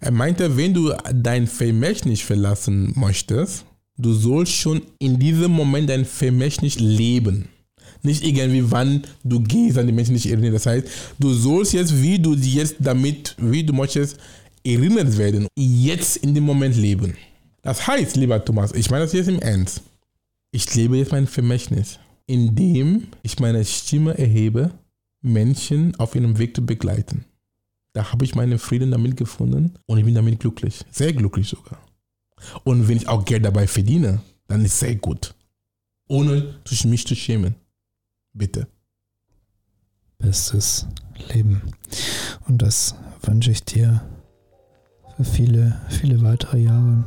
Er 0.00 0.10
meinte, 0.10 0.56
wenn 0.56 0.74
du 0.74 0.92
dein 1.14 1.46
Vermächtnis 1.46 2.20
verlassen 2.20 2.92
möchtest, 2.96 3.64
du 3.96 4.12
sollst 4.12 4.52
schon 4.52 4.82
in 4.98 5.18
diesem 5.18 5.50
Moment 5.50 5.90
dein 5.90 6.04
Vermächtnis 6.04 6.78
leben 6.78 7.48
nicht 8.02 8.24
irgendwie, 8.24 8.70
wann 8.70 9.02
du 9.24 9.40
gehst, 9.40 9.78
an 9.78 9.86
die 9.86 9.92
Menschen 9.92 10.14
nicht 10.14 10.26
erinnern. 10.26 10.52
Das 10.52 10.66
heißt, 10.66 10.86
du 11.18 11.32
sollst 11.32 11.72
jetzt, 11.72 12.00
wie 12.00 12.18
du 12.18 12.34
jetzt 12.34 12.76
damit, 12.78 13.34
wie 13.38 13.64
du 13.64 13.72
möchtest, 13.72 14.18
erinnert 14.64 15.16
werden, 15.16 15.46
jetzt 15.56 16.18
in 16.18 16.34
dem 16.34 16.44
Moment 16.44 16.76
leben. 16.76 17.16
Das 17.62 17.86
heißt, 17.86 18.16
lieber 18.16 18.44
Thomas, 18.44 18.72
ich 18.72 18.90
meine 18.90 19.04
das 19.04 19.12
jetzt 19.12 19.28
im 19.28 19.40
Ernst. 19.40 19.82
Ich 20.50 20.74
lebe 20.74 20.96
jetzt 20.96 21.12
mein 21.12 21.26
Vermächtnis, 21.26 21.98
indem 22.28 23.08
ich 23.22 23.40
meine 23.40 23.64
Stimme 23.64 24.16
erhebe, 24.16 24.70
Menschen 25.22 25.96
auf 25.96 26.14
ihrem 26.14 26.38
Weg 26.38 26.54
zu 26.54 26.64
begleiten. 26.64 27.24
Da 27.94 28.12
habe 28.12 28.24
ich 28.24 28.36
meinen 28.36 28.58
Frieden 28.58 28.92
damit 28.92 29.16
gefunden 29.16 29.74
und 29.86 29.98
ich 29.98 30.04
bin 30.04 30.14
damit 30.14 30.38
glücklich. 30.38 30.84
Sehr 30.92 31.12
glücklich 31.12 31.48
sogar. 31.48 31.80
Und 32.62 32.86
wenn 32.86 32.98
ich 32.98 33.08
auch 33.08 33.24
Geld 33.24 33.44
dabei 33.44 33.66
verdiene, 33.66 34.20
dann 34.46 34.64
ist 34.64 34.74
es 34.74 34.80
sehr 34.80 34.94
gut. 34.96 35.34
Ohne 36.06 36.54
mich 36.84 37.06
zu 37.06 37.16
schämen. 37.16 37.54
Bitte. 38.34 38.68
Bestes 40.18 40.86
Leben. 41.32 41.62
Und 42.46 42.60
das 42.62 42.94
wünsche 43.22 43.50
ich 43.50 43.64
dir 43.64 44.02
für 45.16 45.24
viele, 45.24 45.80
viele 45.88 46.20
weitere 46.22 46.58
Jahre. 46.58 47.04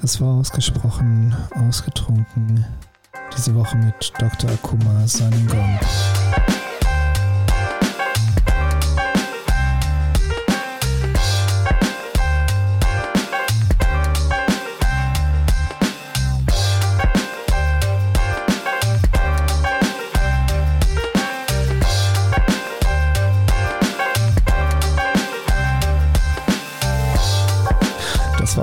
Das 0.00 0.20
war 0.20 0.36
ausgesprochen, 0.38 1.34
ausgetrunken. 1.54 2.64
Diese 3.36 3.54
Woche 3.54 3.76
mit 3.76 4.12
Dr. 4.18 4.50
Akuma 4.50 5.06
Saningong. 5.06 5.78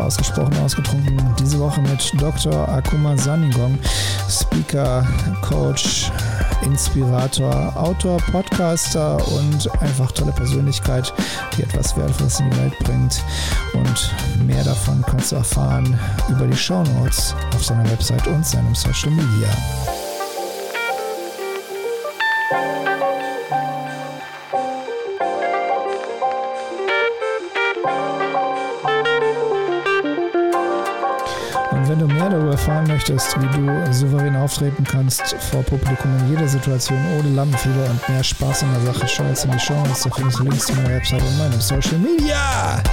ausgesprochen 0.09 0.57
ausgetrunken. 0.63 1.35
Diese 1.39 1.59
Woche 1.59 1.81
mit 1.81 2.11
Dr. 2.19 2.67
Akuma 2.67 3.15
Sanigong, 3.15 3.77
Speaker, 4.69 5.03
Coach, 5.41 6.11
Inspirator, 6.61 7.73
Autor, 7.75 8.17
Podcaster 8.31 9.17
und 9.29 9.81
einfach 9.81 10.11
tolle 10.11 10.31
Persönlichkeit, 10.31 11.11
die 11.57 11.63
etwas 11.63 11.97
Wertvolles 11.97 12.39
in 12.39 12.51
die 12.51 12.57
Welt 12.57 12.77
bringt. 12.83 13.23
Und 13.73 14.45
mehr 14.45 14.63
davon 14.63 15.03
kannst 15.07 15.31
du 15.31 15.37
erfahren 15.37 15.99
über 16.29 16.45
die 16.45 16.55
Show 16.55 16.83
Notes 16.99 17.33
auf 17.55 17.65
seiner 17.65 17.89
Website 17.89 18.27
und 18.27 18.45
seinem 18.45 18.75
Social 18.75 19.09
Media. 19.09 19.49
Erfahren 31.89 32.85
möchtest, 32.87 33.35
wie 33.41 33.47
du 33.47 33.93
souverän 33.93 34.35
auftreten 34.35 34.83
kannst 34.83 35.35
vor 35.51 35.63
Publikum 35.63 36.11
in 36.19 36.29
jeder 36.29 36.47
Situation 36.47 36.97
ohne 37.17 37.29
Lampenfieber 37.29 37.89
und 37.89 38.09
mehr 38.09 38.23
Spaß 38.23 38.63
an 38.63 38.73
der 38.73 38.93
Sache, 38.93 39.07
schau 39.07 39.23
jetzt 39.23 39.45
in 39.45 39.51
die 39.51 39.59
Show 39.59 39.73
Notes, 39.73 40.01
da 40.01 40.09
findest 40.11 40.39
du 40.39 40.43
Links 40.43 40.65
zu 40.67 40.75
meiner 40.75 40.89
Website 40.89 41.21
und 41.21 41.37
meinem 41.37 41.59
Social 41.59 41.97
Media. 41.97 42.83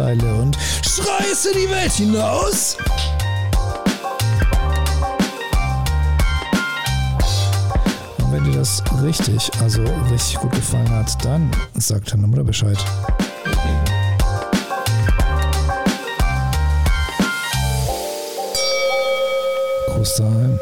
Like, 0.00 0.20
teile 0.20 0.34
und 0.34 0.56
schrei 0.82 1.24
es 1.30 1.44
in 1.46 1.52
die 1.52 1.70
Welt 1.70 1.92
hinaus. 1.92 2.76
Und 8.18 8.32
wenn 8.32 8.44
dir 8.44 8.58
das 8.58 8.82
richtig, 9.02 9.50
also 9.60 9.82
richtig 10.10 10.38
gut 10.38 10.52
gefallen 10.52 10.90
hat, 10.90 11.24
dann 11.24 11.50
sag 11.74 12.04
deiner 12.06 12.26
Mutter 12.26 12.44
Bescheid. 12.44 12.78
Gruß 19.88 20.14
daheim. 20.16 20.58